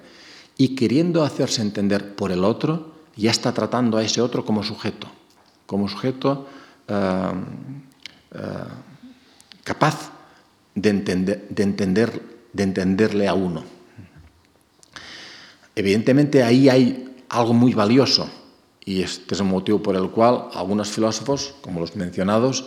[0.56, 5.08] y queriendo hacerse entender por el otro, ya está tratando a ese otro como sujeto,
[5.66, 6.46] como sujeto
[6.88, 7.32] eh,
[8.34, 8.38] eh,
[9.64, 10.10] capaz
[10.74, 12.22] de, de, entender,
[12.52, 13.64] de entenderle a uno.
[15.74, 18.28] Evidentemente ahí hay algo muy valioso
[18.84, 22.66] y este es el motivo por el cual algunos filósofos, como los mencionados,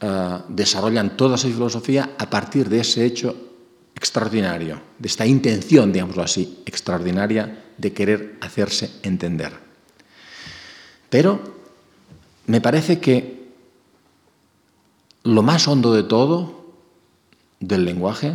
[0.00, 3.51] eh, desarrollan toda esa filosofía a partir de ese hecho
[4.02, 9.52] extraordinario, de esta intención, digámoslo así, extraordinaria de querer hacerse entender.
[11.08, 11.38] Pero
[12.46, 13.46] me parece que
[15.22, 16.74] lo más hondo de todo
[17.60, 18.34] del lenguaje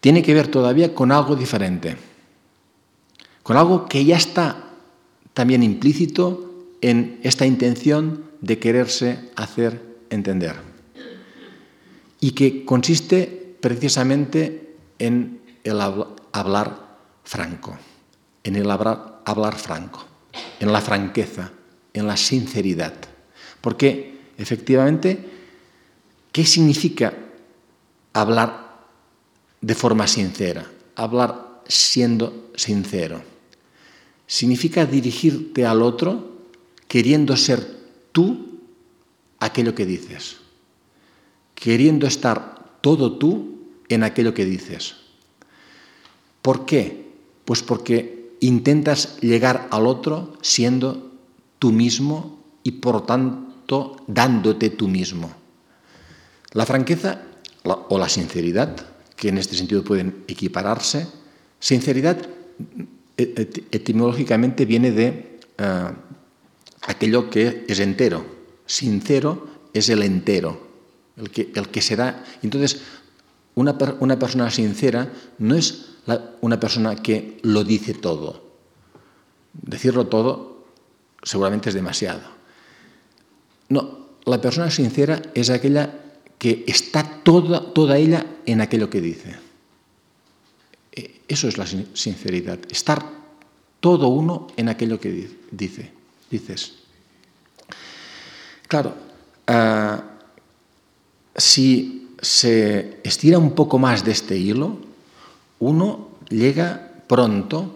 [0.00, 1.96] tiene que ver todavía con algo diferente,
[3.42, 4.70] con algo que ya está
[5.34, 10.54] también implícito en esta intención de quererse hacer entender
[12.20, 17.78] y que consiste precisamente en el hablar franco,
[18.42, 20.04] en el hablar, franco,
[20.58, 21.52] en la franqueza,
[21.94, 22.92] en la sinceridad.
[23.60, 25.30] Porque efectivamente,
[26.32, 27.14] ¿qué significa
[28.12, 28.82] hablar
[29.60, 30.68] de forma sincera?
[30.96, 33.22] Hablar siendo sincero.
[34.26, 36.32] Significa dirigirte al otro
[36.88, 37.64] queriendo ser
[38.10, 38.58] tú
[39.38, 40.38] aquello que dices,
[41.54, 43.51] queriendo estar todo tú
[43.94, 44.96] en aquello que dices.
[46.40, 47.12] ¿Por qué?
[47.44, 51.12] Pues porque intentas llegar al otro siendo
[51.58, 55.30] tú mismo y por tanto dándote tú mismo.
[56.52, 57.22] La franqueza
[57.64, 58.76] o la sinceridad,
[59.16, 61.06] que en este sentido pueden equipararse,
[61.60, 62.18] sinceridad
[63.16, 65.90] etimológicamente viene de eh,
[66.82, 68.24] aquello que es entero.
[68.66, 70.66] Sincero es el entero,
[71.16, 72.24] el que, el que se da.
[72.42, 72.82] Entonces,
[73.54, 75.86] una, una persona sincera no es
[76.40, 78.42] una persona que lo dice todo.
[79.52, 80.64] Decirlo todo
[81.22, 82.22] seguramente es demasiado.
[83.68, 85.98] No, la persona sincera es aquella
[86.38, 89.36] que está toda, toda ella en aquello que dice.
[90.92, 93.04] E, eso es la sinceridad, estar
[93.80, 96.72] todo uno en aquello que dice dices.
[98.66, 98.96] Claro,
[99.48, 100.00] uh,
[101.36, 104.78] si se estira un poco más de este hilo,
[105.58, 107.74] uno llega pronto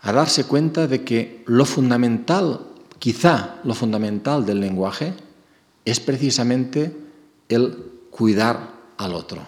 [0.00, 2.66] a darse cuenta de que lo fundamental,
[2.98, 5.14] quizá lo fundamental del lenguaje,
[5.84, 6.96] es precisamente
[7.48, 9.42] el cuidar al otro.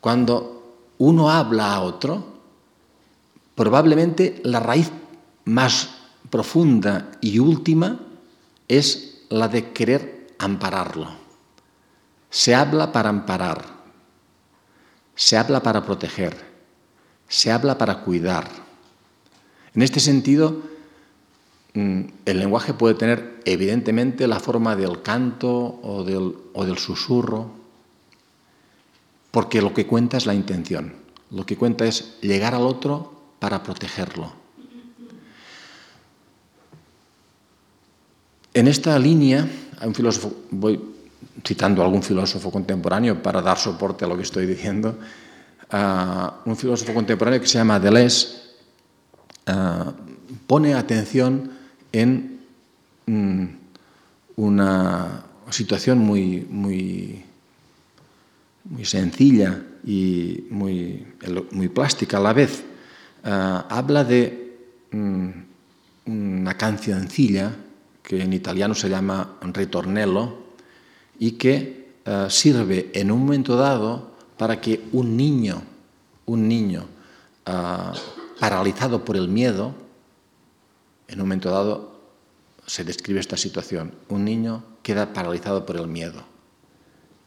[0.00, 2.24] Cuando uno habla a otro,
[3.54, 4.90] probablemente la raíz
[5.46, 5.90] más
[6.28, 8.00] profunda y última
[8.68, 11.19] es la de querer ampararlo.
[12.30, 13.64] Se habla para amparar,
[15.14, 16.36] se habla para proteger,
[17.28, 18.48] se habla para cuidar.
[19.74, 20.62] En este sentido,
[21.74, 27.50] mm, el lenguaje puede tener evidentemente la forma del canto o del, susurro,
[29.30, 30.94] porque lo que cuenta es la intención,
[31.30, 34.40] lo que cuenta es llegar al otro para protegerlo,
[38.52, 39.48] En esta línea,
[39.80, 40.80] un filósofo, voy
[41.44, 44.98] citando a algún filósofo contemporáneo para dar soporte a lo que estoy diciendo,
[46.44, 48.50] un filósofo contemporáneo que se llama Deleuze
[50.46, 51.50] pone atención
[51.92, 52.40] en
[53.06, 53.44] mm,
[54.36, 57.24] una situación muy, muy,
[58.64, 61.06] muy sencilla y muy,
[61.52, 62.64] muy plástica a la vez.
[63.22, 64.58] habla de
[64.90, 65.30] mm,
[66.06, 67.52] una cancioncilla
[68.02, 70.49] que en italiano se llama ritornello
[71.20, 75.62] y que eh, sirve en un momento dado para que un niño,
[76.24, 76.86] un niño
[77.44, 77.52] eh,
[78.40, 79.74] paralizado por el miedo,
[81.06, 82.00] en un momento dado
[82.66, 86.22] se describe esta situación, un niño queda paralizado por el miedo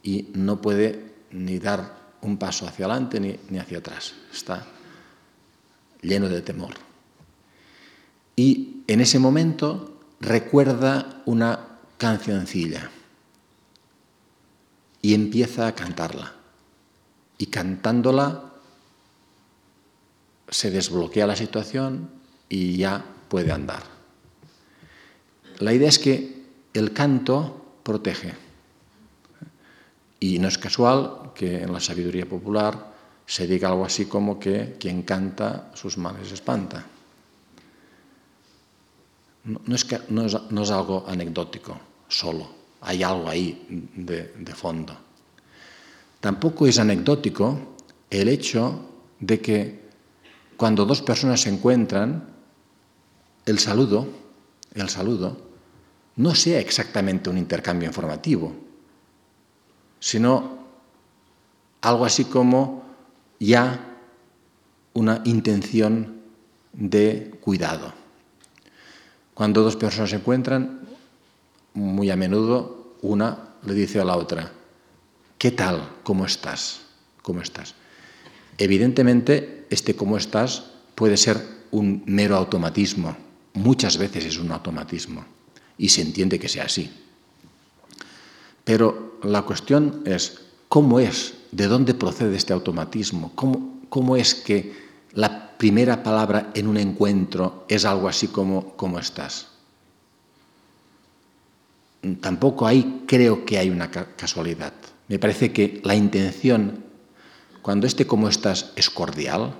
[0.02, 4.66] y no puede ni dar un paso hacia adelante ni, ni hacia atrás, está
[6.02, 6.74] lleno de temor.
[8.34, 12.90] Y en ese momento recuerda una cancioncilla
[15.04, 16.32] y empieza a cantarla.
[17.36, 18.54] Y cantándola
[20.48, 22.08] se desbloquea la situación
[22.48, 23.82] y ya puede andar.
[25.58, 28.32] La idea es que el canto protege.
[30.20, 32.94] Y no es casual que en la sabiduría popular
[33.26, 36.82] se diga algo así como que quien canta sus males espanta.
[39.44, 41.78] No, no, es, algo anecdótico
[42.08, 42.48] solo,
[42.84, 43.66] hay algo ahí
[43.96, 44.96] de, fondo.
[46.20, 47.76] Tampoco es anecdótico
[48.10, 48.88] el hecho
[49.20, 49.80] de que
[50.56, 52.28] cuando dos personas se encuentran,
[53.46, 54.06] el saludo,
[54.74, 55.36] el saludo,
[56.16, 58.54] no sea exactamente un intercambio informativo,
[59.98, 60.58] sino
[61.80, 62.84] algo así como
[63.40, 63.96] ya
[64.92, 66.20] una intención
[66.72, 67.92] de cuidado.
[69.34, 70.84] Cuando dos personas se encuentran,
[71.74, 74.50] muy a menudo una le dice a la otra,
[75.38, 75.88] ¿qué tal?
[76.02, 76.80] ¿Cómo estás?
[77.22, 77.74] ¿Cómo estás?
[78.58, 80.64] Evidentemente, este cómo estás
[80.94, 83.16] puede ser un mero automatismo.
[83.54, 85.24] Muchas veces es un automatismo
[85.76, 86.90] y se entiende que sea así.
[88.64, 94.72] Pero la cuestión es cómo es, de dónde procede este automatismo, cómo, cómo es que
[95.12, 99.53] la primera palabra en un encuentro es algo así como ¿cómo estás?
[102.20, 104.72] Tampoco ahí creo que hay una casualidad.
[105.08, 106.84] Me parece que la intención,
[107.62, 109.54] cuando este cómo estás es cordial,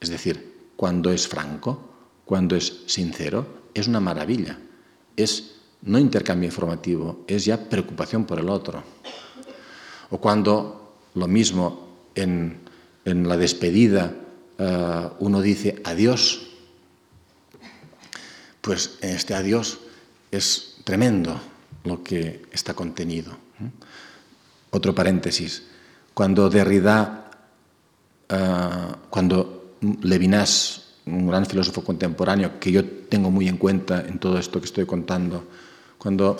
[0.00, 1.78] es decir, cuando es franco,
[2.24, 4.58] cuando es sincero, es una maravilla.
[5.16, 8.82] Es no intercambio informativo, es ya preocupación por el otro.
[10.10, 12.60] O cuando lo mismo en,
[13.04, 14.12] la despedida
[14.58, 16.48] eh, uno dice adiós,
[18.60, 19.78] pues en este adiós
[20.32, 21.40] es tremendo
[21.86, 23.32] lo que está contenido.
[24.70, 25.62] Otro paréntesis.
[26.12, 27.30] Cuando Derrida,
[28.30, 34.38] uh, cuando Levinas, un gran filósofo contemporáneo que yo tengo muy en cuenta en todo
[34.38, 35.44] esto que estoy contando,
[35.98, 36.36] cuando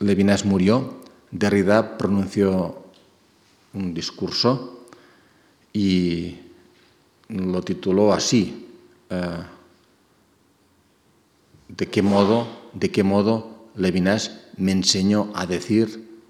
[0.00, 1.00] Levinas murió,
[1.30, 2.84] Derrida pronunció
[3.74, 4.86] un discurso
[5.72, 6.36] y
[7.28, 8.66] lo tituló así.
[9.10, 9.42] Uh,
[11.68, 16.20] ¿De qué modo, de qué modo Levinas me enseñó a decir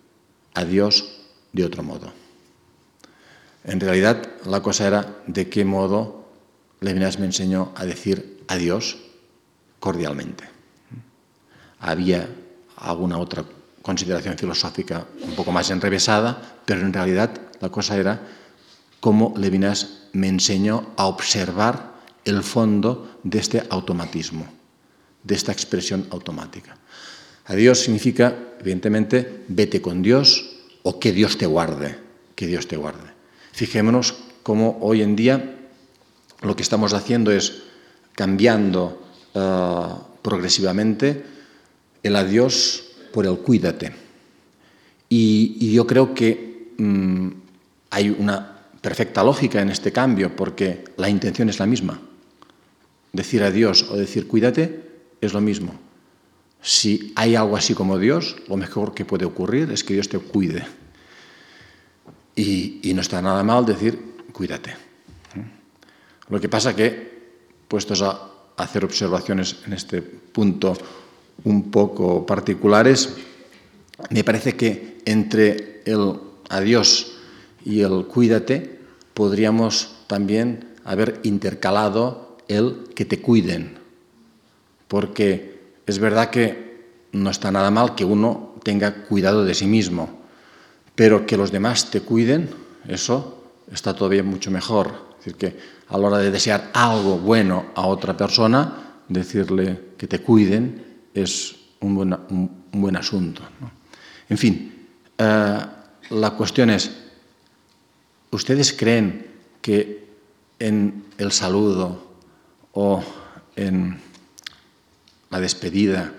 [0.54, 1.04] adiós
[1.52, 2.12] de otro modo.
[3.64, 6.28] En realidad la cosa era de qué modo
[6.80, 8.98] Levinas me enseñó a decir adiós
[9.80, 10.44] cordialmente.
[11.80, 12.28] Había
[12.76, 13.44] alguna otra
[13.82, 18.20] consideración filosófica un poco más enrevesada, pero en realidad la cosa era
[19.00, 24.46] cómo Levinas me enseñó a observar el fondo de este automatismo,
[25.22, 26.76] de esta expresión automática.
[27.48, 31.96] Adiós significa, evidentemente, vete con Dios o que Dios te guarde,
[32.36, 33.08] que Dios te guarde.
[33.52, 35.56] Fijémonos cómo hoy en día
[36.42, 37.64] lo que estamos haciendo es
[38.12, 39.00] cambiando
[39.34, 41.24] uh, progresivamente
[42.02, 43.92] el adiós por el cuídate.
[45.08, 47.32] Y, yo creo que um,
[47.88, 51.98] hay una perfecta lógica en este cambio porque la intención es la misma.
[53.12, 54.84] Decir adiós o decir cuídate
[55.20, 55.87] es lo mismo.
[56.62, 60.18] Si hay algo así como Dios, lo mejor que puede ocurrir es que Dios te
[60.18, 60.66] cuide.
[62.34, 64.74] Y, no está nada mal decir, cuídate.
[66.28, 67.18] Lo que pasa que,
[67.66, 70.76] puestos a hacer observaciones en este punto
[71.44, 73.14] un poco particulares,
[74.10, 76.14] me parece que entre el
[76.48, 77.18] adiós
[77.64, 78.78] y el cuídate
[79.14, 83.78] podríamos también haber intercalado el que te cuiden,
[84.86, 85.57] porque
[85.88, 90.20] es verdad que no está nada mal que uno tenga cuidado de sí mismo,
[90.94, 92.50] pero que los demás te cuiden,
[92.86, 95.08] eso está todavía mucho mejor.
[95.18, 95.58] Es decir, que
[95.88, 101.56] a la hora de desear algo bueno a otra persona, decirle que te cuiden es
[101.80, 101.94] un
[102.72, 103.42] buen, asunto.
[104.28, 104.86] En fin,
[105.16, 105.58] eh,
[106.10, 106.90] la cuestión es,
[108.30, 109.26] ¿ustedes creen
[109.62, 110.06] que
[110.58, 112.12] en el saludo
[112.72, 113.02] o
[113.56, 114.07] en
[115.30, 116.12] la despedida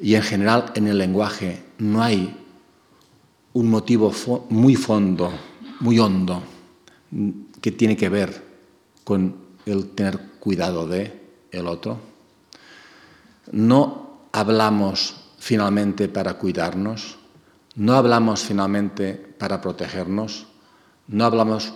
[0.00, 2.36] y en general en el lenguaje no hay
[3.52, 4.12] un motivo
[4.50, 5.32] muy fondo,
[5.80, 6.42] muy hondo,
[7.60, 8.44] que tiene que ver
[9.04, 9.34] con
[9.66, 11.18] el tener cuidado de
[11.50, 11.98] el otro.
[13.50, 17.18] No hablamos finalmente para cuidarnos,
[17.74, 20.46] no hablamos finalmente para protegernos,
[21.08, 21.72] no hablamos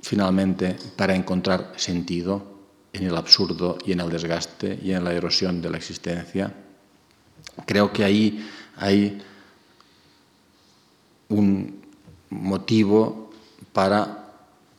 [0.00, 2.53] finalmente para encontrar sentido
[2.94, 6.52] en el absurdo y en el desgaste y en la erosión de la existencia.
[7.66, 9.20] Creo que ahí hay
[11.28, 11.82] un
[12.30, 13.30] motivo
[13.72, 14.30] para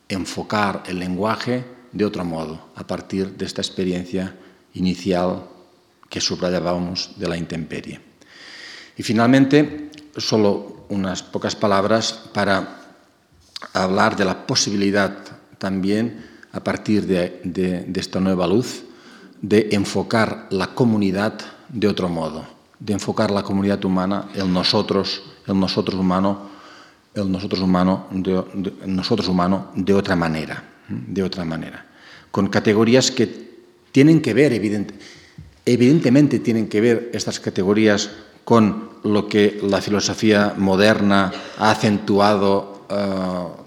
[0.08, 4.36] enfocar el lenguaje de otro modo, a partir de esta experiencia
[4.74, 5.48] inicial
[6.10, 8.00] que subrayábamos de la intemperie.
[8.98, 12.80] Y finalmente, solo unas pocas palabras para
[13.74, 15.18] hablar de la posibilidad
[15.58, 18.84] también a partir de, esta nueva luz,
[19.42, 21.34] de enfocar la comunidad
[21.68, 22.46] de otro modo,
[22.80, 26.48] de enfocar la comunidad humana, el nosotros, el nosotros humano,
[27.14, 28.42] el nosotros humano de,
[28.86, 31.86] nosotros humano de otra manera, de otra manera,
[32.32, 33.28] con categorías que
[33.92, 34.54] tienen que ver,
[35.66, 38.12] evidentemente tienen que ver estas categorías
[38.46, 42.86] con lo que la filosofía moderna ha acentuado.
[42.90, 43.65] Eh,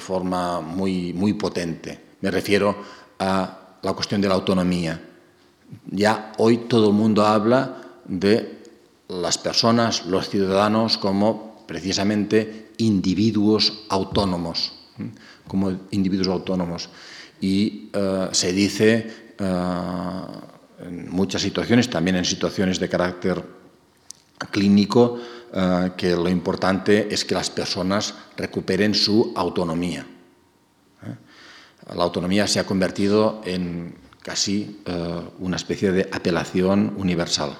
[0.00, 1.98] forma muy, muy potente.
[2.20, 2.76] Me refiero
[3.18, 5.00] a la cuestión de la autonomía.
[5.90, 8.60] Ya hoy todo el mundo habla de
[9.08, 14.72] las personas, los ciudadanos, como precisamente individuos autónomos.
[15.46, 16.88] como individuos autónomos.
[17.40, 20.22] Y eh, se dice eh,
[20.80, 23.42] en muchas situaciones, también en situaciones de carácter
[24.50, 25.18] clínico,
[25.52, 30.06] eh, que lo importante es que las personas recuperen su autonomía.
[31.94, 34.82] La autonomía se ha convertido en casi
[35.40, 37.56] una especie de apelación universal.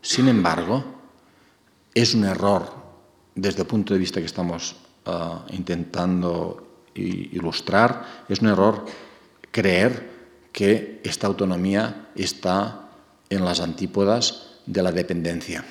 [0.00, 0.82] Sin embargo,
[1.94, 2.72] es un error
[3.34, 4.74] desde el punto de vista que estamos
[5.50, 8.84] intentando ilustrar, es un error
[9.50, 10.16] creer
[10.52, 12.88] que esta autonomía está
[13.28, 15.64] en las antípodas de la dependencia.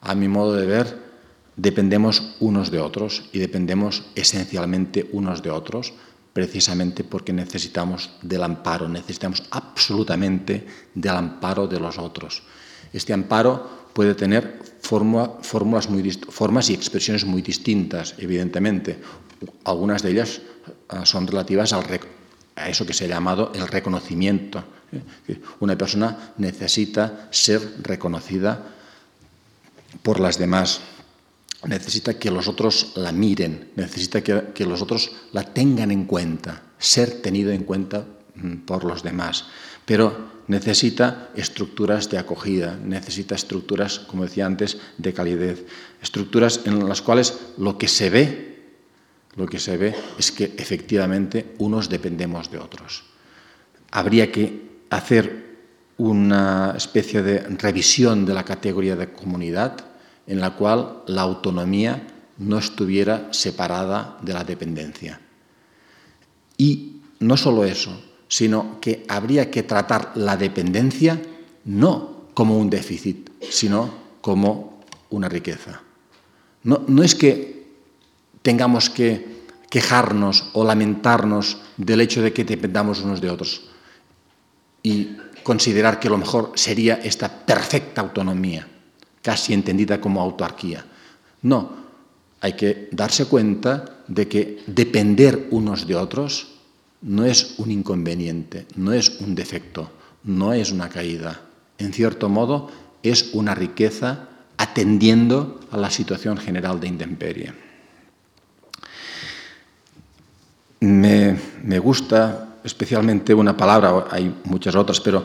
[0.00, 0.98] A mi modo de ver,
[1.56, 5.92] dependemos unos de otros y dependemos esencialmente unos de otros
[6.32, 12.42] precisamente porque necesitamos del amparo, necesitamos absolutamente del amparo de los otros.
[12.92, 18.98] Este amparo puede tener fórmulas, muy, formas y expresiones muy distintas, evidentemente.
[19.64, 20.40] Algunas de ellas
[20.88, 24.62] ah, son relativas a eso que se ha llamado el reconocimiento.
[24.92, 25.40] ¿eh?
[25.60, 28.79] Una persona necesita ser reconocida
[30.02, 30.80] por las demás,
[31.66, 37.20] necesita que los otros la miren, necesita que, los otros la tengan en cuenta, ser
[37.22, 39.46] tenido en cuenta mm, por los demás.
[39.84, 45.66] Pero necesita estructuras de acogida, necesita estructuras, como decía antes, de calidez,
[46.02, 48.50] estructuras en las cuales lo que se ve,
[49.36, 53.04] lo que se ve es que efectivamente unos dependemos de otros.
[53.90, 55.49] Habría que hacer
[56.00, 59.76] una especie de revisión de la categoría de comunidad
[60.26, 62.06] en la cual la autonomía
[62.38, 65.20] no estuviera separada de la dependencia.
[66.56, 71.20] Y no solo eso, sino que habría que tratar la dependencia
[71.66, 73.92] no como un déficit, sino
[74.22, 74.80] como
[75.10, 75.82] una riqueza.
[76.62, 77.66] No, es que
[78.40, 83.70] tengamos que quejarnos o lamentarnos del hecho de que dependamos unos de otros
[84.82, 88.66] y considerar que lo mejor sería esta perfecta autonomía,
[89.22, 90.84] casi entendida como autarquía.
[91.42, 91.70] No,
[92.40, 96.48] hay que darse cuenta de que depender unos de otros
[97.02, 99.90] no es un inconveniente, no es un defecto,
[100.24, 101.40] no es una caída.
[101.78, 102.70] En cierto modo,
[103.02, 104.28] es una riqueza
[104.58, 107.54] atendiendo a la situación general de intemperie.
[110.80, 115.24] Me, gusta especialmente una palabra, hay muchas otras, pero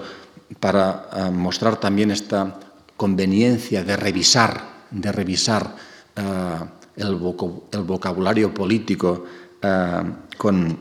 [0.60, 2.60] para ah, mostrar también esta
[2.96, 5.76] conveniencia de revisar, de revisar
[6.16, 6.66] ah,
[6.96, 9.26] el, vocabulario político
[9.62, 10.04] ah,
[10.38, 10.78] con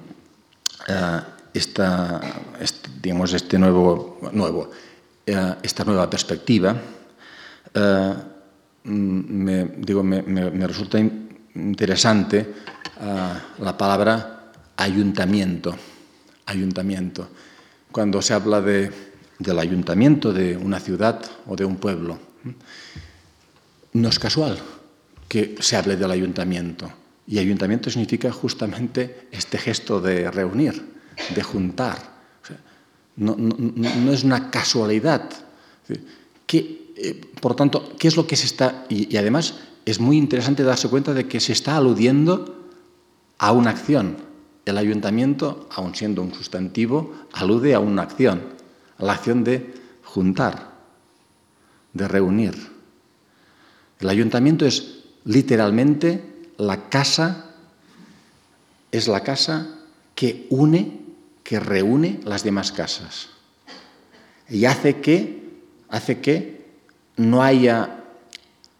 [0.88, 1.20] eh,
[1.52, 2.20] esta,
[3.00, 4.70] digamos, este nuevo, nuevo,
[5.24, 6.76] eh, esta nueva perspectiva,
[7.72, 8.14] eh,
[8.84, 12.54] me, digo, me, me, resulta interesante
[13.58, 15.74] la palabra ayuntamiento.
[16.46, 17.28] Ayuntamiento.
[17.92, 18.90] Cuando se habla de,
[19.38, 22.18] del ayuntamiento de una ciudad o de un pueblo,
[23.92, 24.58] no es casual
[25.28, 26.90] que se hable del ayuntamiento
[27.26, 30.84] y ayuntamiento significa justamente este gesto de reunir,
[31.34, 32.14] de juntar.
[33.16, 35.30] no, es una casualidad.
[36.96, 38.86] Eh, por tanto, ¿qué es lo que se está...?
[38.88, 42.70] Y, además es muy interesante darse cuenta de que se está aludiendo
[43.38, 44.16] a una acción.
[44.64, 48.42] El ayuntamiento, aun siendo un sustantivo, alude a una acción,
[48.98, 50.72] a la acción de juntar,
[51.92, 52.54] de reunir.
[54.00, 57.44] El ayuntamiento es literalmente la casa
[58.94, 59.66] es la casa
[60.14, 61.00] que une,
[61.42, 63.28] que reúne las demás casas.
[64.48, 65.50] Y hace que,
[65.88, 66.64] hace que
[67.16, 68.04] no haya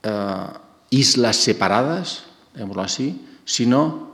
[0.05, 0.47] eh,
[0.91, 4.14] islas separadas, digámoslo así, sino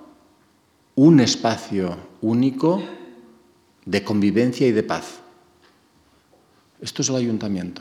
[1.01, 2.83] un espacio único
[3.87, 5.21] de convivencia y de paz.
[6.79, 7.81] Esto es el ayuntamiento.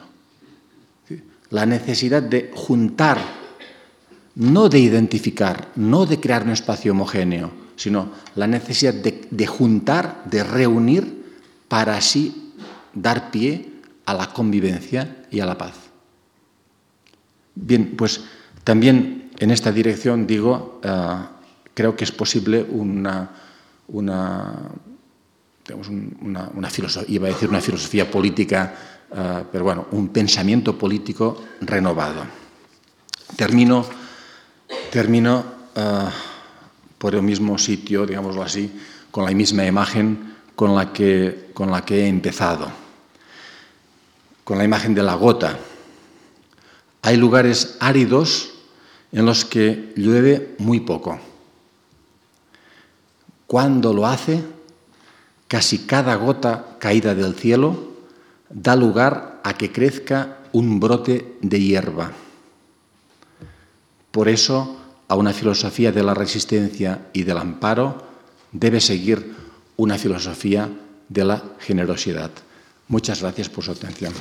[1.49, 3.19] La necesidad de juntar
[4.35, 10.41] no de identificar, no de crear un espacio homogéneo, sino la necesidad de, juntar, de
[10.41, 11.19] reunir,
[11.67, 12.53] para así
[12.93, 15.73] dar pie a la convivencia y a la paz.
[17.53, 18.21] Bien, pues
[18.63, 21.38] también en esta dirección digo, eh,
[21.79, 23.29] creo que es posible una,
[23.87, 24.53] una,
[26.53, 28.75] una, filosofía, iba a decir una filosofía política,
[29.15, 32.25] eh, pero bueno, un pensamiento político renovado.
[33.37, 33.85] Termino
[34.91, 36.09] Termino eh,
[36.97, 38.69] por el mismo sitio, digámoslo así,
[39.09, 42.69] con la misma imagen con la que, con la que he empezado,
[44.43, 45.57] con la imagen de la gota.
[47.03, 48.51] Hay lugares áridos
[49.13, 51.28] en los que llueve muy poco.
[53.49, 54.43] Cuando lo hace,
[55.47, 57.97] casi cada gota caída del cielo
[58.47, 62.11] da lugar a que crezca un brote de hierba.
[64.11, 64.77] Por eso,
[65.07, 68.05] a una filosofía de la resistencia y del amparo
[68.51, 69.33] debe seguir
[69.77, 70.69] una filosofía
[71.09, 72.29] de la generosidad.
[72.87, 74.13] Muchas gracias por su atención.